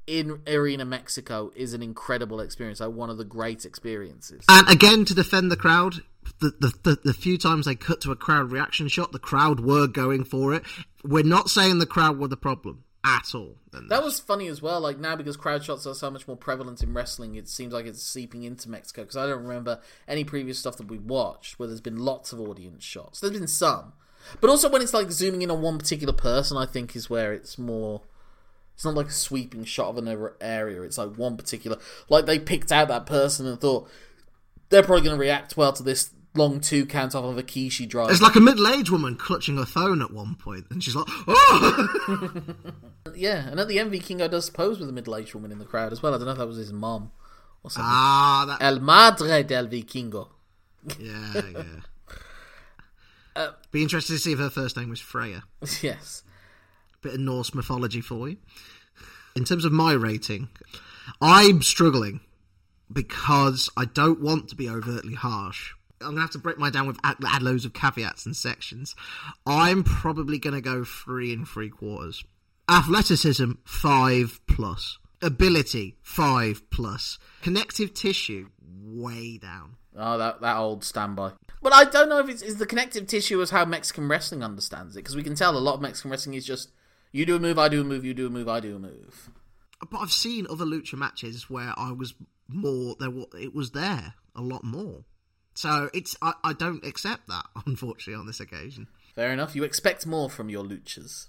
in 0.07 0.41
Arena 0.47 0.85
Mexico 0.85 1.53
is 1.55 1.75
an 1.75 1.83
incredible 1.83 2.41
experience, 2.41 2.81
like 2.81 2.91
one 2.91 3.11
of 3.11 3.19
the 3.19 3.25
great 3.25 3.65
experiences. 3.65 4.45
And 4.49 4.69
again, 4.69 5.05
to 5.05 5.15
defend 5.15 5.51
the 5.51 5.57
crowd, 5.57 6.03
the, 6.41 6.53
the, 6.61 6.73
the, 6.83 6.99
the, 7.05 7.15
few 7.15 7.39
times 7.39 7.67
they 7.67 7.75
cut 7.75 8.01
to 8.03 8.11
a 8.11 8.17
crowd 8.17 8.51
reaction 8.51 8.89
shot, 8.89 9.13
the 9.13 9.19
crowd 9.19 9.61
were 9.61 9.87
going 9.87 10.25
for 10.25 10.55
it. 10.55 10.65
We're 11.05 11.25
not 11.25 11.51
saying 11.51 11.79
the 11.79 11.87
crowd 11.87 12.19
were 12.19 12.29
the 12.29 12.37
problem 12.37 12.85
at 13.05 13.35
all. 13.35 13.57
That 13.89 14.03
was 14.03 14.21
funny 14.21 14.49
as 14.49 14.61
well. 14.61 14.81
Like 14.81 14.99
now, 14.99 15.17
because 15.17 15.37
crowd 15.37 15.65
shots 15.65 15.87
are 15.87 15.95
so 15.95 16.11
much 16.11 16.29
more 16.29 16.37
prevalent 16.37 16.83
in 16.83 16.95
wrestling, 16.95 17.35
it 17.35 17.49
seems 17.49 17.73
like 17.73 17.87
it's 17.87 18.03
seeping 18.03 18.43
into 18.43 18.71
Mexico. 18.71 19.03
Because 19.03 19.17
I 19.17 19.27
don't 19.27 19.43
remember 19.43 19.81
any 20.07 20.25
previous 20.25 20.59
stuff 20.59 20.77
that 20.77 20.89
we 20.89 20.99
watched 20.99 21.59
where 21.59 21.69
there's 21.69 21.81
been 21.81 21.99
lots 21.99 22.33
of 22.33 22.41
audience 22.41 22.85
shots. 22.85 23.21
There's 23.21 23.33
been 23.33 23.49
some, 23.49 23.93
but 24.41 24.51
also 24.51 24.71
when 24.71 24.83
it's 24.83 24.95
like 24.95 25.11
zooming 25.11 25.43
in 25.43 25.51
on 25.51 25.63
one 25.63 25.79
particular 25.79 26.13
person, 26.13 26.57
I 26.57 26.67
think 26.67 26.95
is 26.95 27.11
where 27.11 27.33
it's 27.33 27.59
more. 27.59 28.03
It's 28.75 28.85
not 28.85 28.95
like 28.95 29.09
a 29.09 29.13
sweeping 29.13 29.65
shot 29.65 29.89
of 29.89 29.99
an 29.99 30.31
area. 30.41 30.83
It's 30.83 30.99
like 30.99 31.17
one 31.17 31.37
particular. 31.37 31.79
Like 32.09 32.27
they 32.27 32.39
picked 32.39 32.73
out 32.73 32.89
that 32.89 33.07
person 33.07 33.47
and 33.47 33.61
thought 33.61 33.89
they're 34.71 34.83
probably 34.83 35.05
going 35.05 35.17
to 35.17 35.21
react 35.21 35.57
well 35.57 35.73
to 35.73 35.83
this 35.83 36.11
long 36.35 36.61
two 36.61 36.87
count 36.87 37.15
off 37.15 37.25
of 37.25 37.39
a 37.39 37.43
key 37.43 37.69
she 37.69 37.87
drives. 37.87 38.13
It's 38.13 38.23
like 38.23 38.37
a 38.37 38.41
middle-aged 38.41 38.91
woman 38.91 39.17
clutching 39.17 39.57
her 39.57 39.67
phone 39.67 40.03
at 40.03 40.13
one 40.13 40.35
point, 40.35 40.67
and 40.71 40.83
she's 40.83 40.97
like, 40.97 41.07
"Oh!" 41.29 42.55
yeah, 43.15 43.49
and 43.49 43.61
at 43.61 43.69
the 43.69 43.79
end, 43.79 43.93
Vikingo 43.93 44.31
does 44.31 44.51
pose 44.51 44.79
with 44.79 44.89
a 44.89 44.93
middle-aged 44.93 45.35
woman 45.35 45.53
in 45.53 45.59
the 45.59 45.65
crowd 45.65 45.93
as 45.93 46.03
well. 46.03 46.15
I 46.15 46.19
don't 46.19 46.27
know 46.27 46.33
if 46.33 46.39
that 46.39 46.47
was 46.47 46.57
his 46.57 46.73
mom 46.73 47.13
or 47.63 47.71
something. 47.71 47.89
Ah, 47.89 48.45
that... 48.49 48.65
El 48.65 48.81
Madre 48.81 49.43
del 49.43 49.67
Vikingo. 49.67 50.29
Yeah, 50.99 51.43
yeah. 51.53 51.63
uh, 53.37 53.51
Be 53.71 53.83
interested 53.83 54.15
to 54.15 54.19
see 54.19 54.33
if 54.33 54.39
her 54.39 54.51
first 54.51 54.77
name 54.77 54.91
was 54.91 55.01
Freya. 55.01 55.45
Yes. 55.83 56.23
Bit 57.03 57.15
of 57.15 57.21
Norse 57.21 57.55
mythology 57.55 58.01
for 58.01 58.29
you. 58.29 58.37
In 59.37 59.45
terms 59.45 59.65
of 59.65 59.73
my 59.73 59.93
rating, 59.93 60.49
I'm 61.21 61.63
struggling 61.63 62.21
because 62.93 63.71
I 63.77 63.87
don't 63.87 64.21
want 64.21 64.49
to 64.49 64.57
be 64.57 64.69
overtly 64.69 65.15
harsh 65.15 65.73
I'm 66.03 66.11
gonna 66.11 66.23
have 66.23 66.31
to 66.31 66.39
break 66.39 66.59
my 66.59 66.71
down 66.71 66.87
with 66.87 66.99
add, 67.05 67.17
add 67.27 67.43
loads 67.43 67.65
of 67.65 67.73
caveats 67.73 68.27
and 68.27 68.37
sections. 68.37 68.95
I'm 69.47 69.85
probably 69.85 70.39
gonna 70.39 70.61
go 70.61 70.85
three 70.85 71.33
and 71.33 71.47
three 71.47 71.71
quarters. 71.71 72.25
Athleticism 72.69 73.53
five 73.65 74.41
plus. 74.47 74.99
Ability 75.21 75.97
five 76.03 76.69
plus. 76.71 77.19
Connective 77.43 77.95
tissue 77.95 78.49
way 78.85 79.39
down. 79.39 79.77
Oh, 79.97 80.19
that 80.19 80.41
that 80.41 80.57
old 80.57 80.85
standby. 80.85 81.33
But 81.63 81.73
I 81.73 81.85
don't 81.85 82.09
know 82.09 82.19
if 82.19 82.29
it's 82.29 82.43
is 82.43 82.57
the 82.57 82.67
connective 82.67 83.07
tissue 83.07 83.41
as 83.41 83.51
how 83.51 83.65
Mexican 83.65 84.09
wrestling 84.09 84.43
understands 84.43 84.97
it 84.97 85.01
because 85.01 85.17
we 85.17 85.23
can 85.23 85.35
tell 85.35 85.57
a 85.57 85.61
lot 85.61 85.75
of 85.75 85.81
Mexican 85.81 86.11
wrestling 86.11 86.35
is 86.35 86.47
just 86.47 86.71
you 87.13 87.27
do 87.27 87.37
a 87.37 87.39
move, 87.39 87.59
I 87.59 87.69
do 87.69 87.83
a 87.83 87.85
move, 87.85 88.05
you 88.05 88.15
do 88.15 88.27
a 88.27 88.31
move, 88.31 88.49
I 88.49 88.61
do 88.61 88.77
a 88.77 88.79
move. 88.79 89.31
But 89.91 89.99
I've 89.99 90.13
seen 90.13 90.47
other 90.49 90.65
lucha 90.65 90.95
matches 90.95 91.51
where 91.51 91.75
I 91.77 91.93
was 91.93 92.15
more 92.49 92.97
there. 92.99 93.11
It 93.39 93.55
was 93.55 93.73
there 93.73 94.15
a 94.35 94.43
lot 94.43 94.65
more. 94.65 95.05
So 95.55 95.91
it's 95.93 96.17
I, 96.23 96.35
I 96.43 96.53
don't 96.53 96.85
accept 96.85 97.29
that, 97.29 97.45
unfortunately, 97.67 98.15
on 98.15 98.27
this 98.27 98.41
occasion. 98.41 98.89
Fair 99.15 99.33
enough. 99.33 99.55
You 99.55 99.65
expect 99.65 100.07
more 100.07 100.31
from 100.31 100.49
your 100.49 100.65
luchas. 100.65 101.29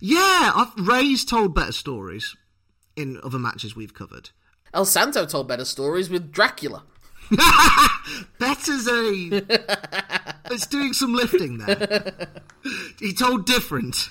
Yeah, 0.00 0.52
I've, 0.54 0.72
Rey's 0.76 1.24
told 1.24 1.54
better 1.54 1.72
stories 1.72 2.36
in 2.96 3.20
other 3.22 3.38
matches 3.38 3.74
we've 3.74 3.94
covered. 3.94 4.30
El 4.72 4.84
Santo 4.84 5.26
told 5.26 5.48
better 5.48 5.64
stories 5.64 6.10
with 6.10 6.32
Dracula. 6.32 6.84
Bettersy! 8.38 9.44
it's 10.50 10.66
doing 10.66 10.92
some 10.92 11.14
lifting 11.14 11.58
there. 11.58 12.28
He 12.98 13.12
told 13.12 13.46
different. 13.46 14.10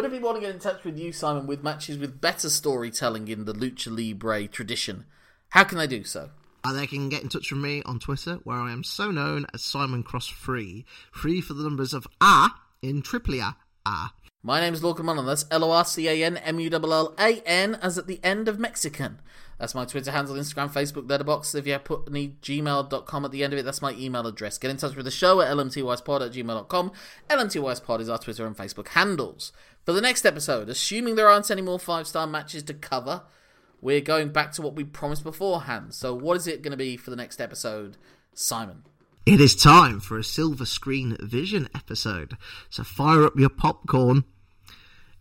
But 0.00 0.06
if 0.06 0.14
you 0.14 0.20
want 0.22 0.36
to 0.36 0.40
get 0.40 0.54
in 0.54 0.58
touch 0.58 0.82
with 0.82 0.98
you, 0.98 1.12
Simon, 1.12 1.46
with 1.46 1.62
matches 1.62 1.98
with 1.98 2.22
better 2.22 2.48
storytelling 2.48 3.28
in 3.28 3.44
the 3.44 3.52
Lucha 3.52 3.94
Libre 3.94 4.48
tradition, 4.48 5.04
how 5.50 5.62
can 5.62 5.76
they 5.76 5.86
do 5.86 6.04
so? 6.04 6.30
They 6.72 6.86
can 6.86 7.10
get 7.10 7.22
in 7.22 7.28
touch 7.28 7.52
with 7.52 7.60
me 7.60 7.82
on 7.84 7.98
Twitter, 7.98 8.36
where 8.44 8.56
I 8.56 8.72
am 8.72 8.82
so 8.82 9.10
known 9.10 9.44
as 9.52 9.60
Simon 9.60 10.02
Cross 10.02 10.28
Free. 10.28 10.86
Free 11.12 11.42
for 11.42 11.52
the 11.52 11.64
numbers 11.64 11.92
of 11.92 12.06
A 12.22 12.48
in 12.80 13.02
triply 13.02 13.40
A. 13.40 13.56
A. 13.84 14.12
My 14.42 14.58
name's 14.58 14.80
Lorcan 14.80 15.00
Mullan. 15.00 15.26
That's 15.26 15.44
L 15.50 15.64
O 15.64 15.70
R 15.70 15.84
C 15.84 16.08
A 16.08 16.24
N 16.24 16.38
M 16.38 16.58
U 16.58 16.70
L 16.72 16.92
L 16.94 17.14
A 17.18 17.42
N, 17.44 17.74
as 17.82 17.98
at 17.98 18.06
the 18.06 18.20
end 18.24 18.48
of 18.48 18.58
Mexican. 18.58 19.18
That's 19.60 19.74
my 19.74 19.84
Twitter 19.84 20.10
handle, 20.10 20.36
Instagram, 20.36 20.70
Facebook, 20.70 21.06
Letterboxd. 21.06 21.54
If 21.54 21.66
you 21.66 21.78
put 21.78 22.08
any 22.08 22.28
gmail.com 22.40 23.24
at 23.26 23.30
the 23.30 23.44
end 23.44 23.52
of 23.52 23.58
it, 23.58 23.64
that's 23.66 23.82
my 23.82 23.92
email 23.92 24.26
address. 24.26 24.56
Get 24.56 24.70
in 24.70 24.78
touch 24.78 24.96
with 24.96 25.04
the 25.04 25.10
show 25.10 25.42
at 25.42 25.54
lmtyspod 25.54 26.24
at 26.24 26.32
gmail.com. 26.32 26.92
lmtyspod 27.28 28.00
is 28.00 28.08
our 28.08 28.16
Twitter 28.16 28.46
and 28.46 28.56
Facebook 28.56 28.88
handles. 28.88 29.52
For 29.84 29.92
the 29.92 30.00
next 30.00 30.26
episode, 30.26 30.68
assuming 30.68 31.14
there 31.14 31.28
aren't 31.28 31.50
any 31.50 31.62
more 31.62 31.78
five 31.78 32.06
star 32.06 32.26
matches 32.26 32.62
to 32.64 32.74
cover, 32.74 33.22
we're 33.80 34.00
going 34.00 34.30
back 34.30 34.52
to 34.52 34.62
what 34.62 34.74
we 34.74 34.84
promised 34.84 35.24
beforehand. 35.24 35.94
So, 35.94 36.14
what 36.14 36.36
is 36.36 36.46
it 36.46 36.62
going 36.62 36.72
to 36.72 36.76
be 36.76 36.96
for 36.96 37.10
the 37.10 37.16
next 37.16 37.40
episode, 37.40 37.96
Simon? 38.34 38.84
It 39.26 39.40
is 39.40 39.54
time 39.54 40.00
for 40.00 40.18
a 40.18 40.24
silver 40.24 40.66
screen 40.66 41.16
vision 41.20 41.68
episode. 41.74 42.36
So 42.68 42.82
fire 42.82 43.24
up 43.24 43.38
your 43.38 43.50
popcorn. 43.50 44.24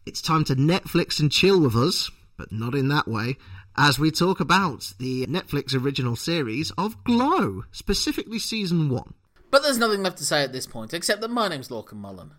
It's 0.06 0.22
time 0.22 0.44
to 0.46 0.56
Netflix 0.56 1.20
and 1.20 1.32
chill 1.32 1.60
with 1.62 1.76
us, 1.76 2.10
but 2.38 2.52
not 2.52 2.76
in 2.76 2.88
that 2.90 3.08
way, 3.08 3.38
as 3.78 4.00
we 4.00 4.10
talk 4.10 4.40
about 4.40 4.94
the 5.00 5.26
Netflix 5.28 5.76
original 5.76 6.16
series 6.16 6.72
of 6.72 7.04
Glow, 7.04 7.66
specifically 7.72 8.40
season 8.40 8.90
one. 8.90 9.14
But 9.52 9.64
there's 9.64 9.78
nothing 9.78 10.02
left 10.02 10.18
to 10.20 10.26
say 10.26 10.44
at 10.44 10.54
this 10.54 10.66
point, 10.66 10.94
except 10.94 11.22
that 11.22 11.30
my 11.30 11.48
name's 11.48 11.70
Lorcan 11.70 12.02
Mullan. 12.02 12.32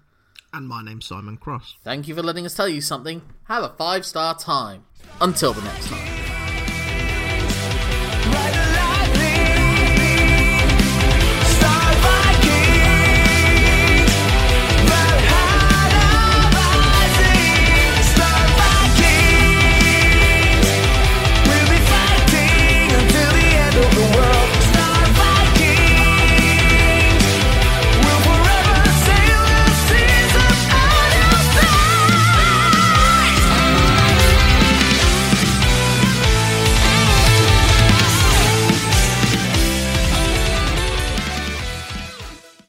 And 0.52 0.68
my 0.68 0.82
name's 0.82 1.06
Simon 1.06 1.36
Cross. 1.36 1.76
Thank 1.84 2.08
you 2.08 2.14
for 2.14 2.22
letting 2.22 2.44
us 2.44 2.54
tell 2.54 2.68
you 2.68 2.80
something. 2.80 3.22
Have 3.44 3.62
a 3.62 3.68
five 3.70 4.04
star 4.04 4.36
time. 4.36 4.84
Until 5.20 5.52
the 5.52 5.62
next 5.62 5.88
time. 5.88 6.19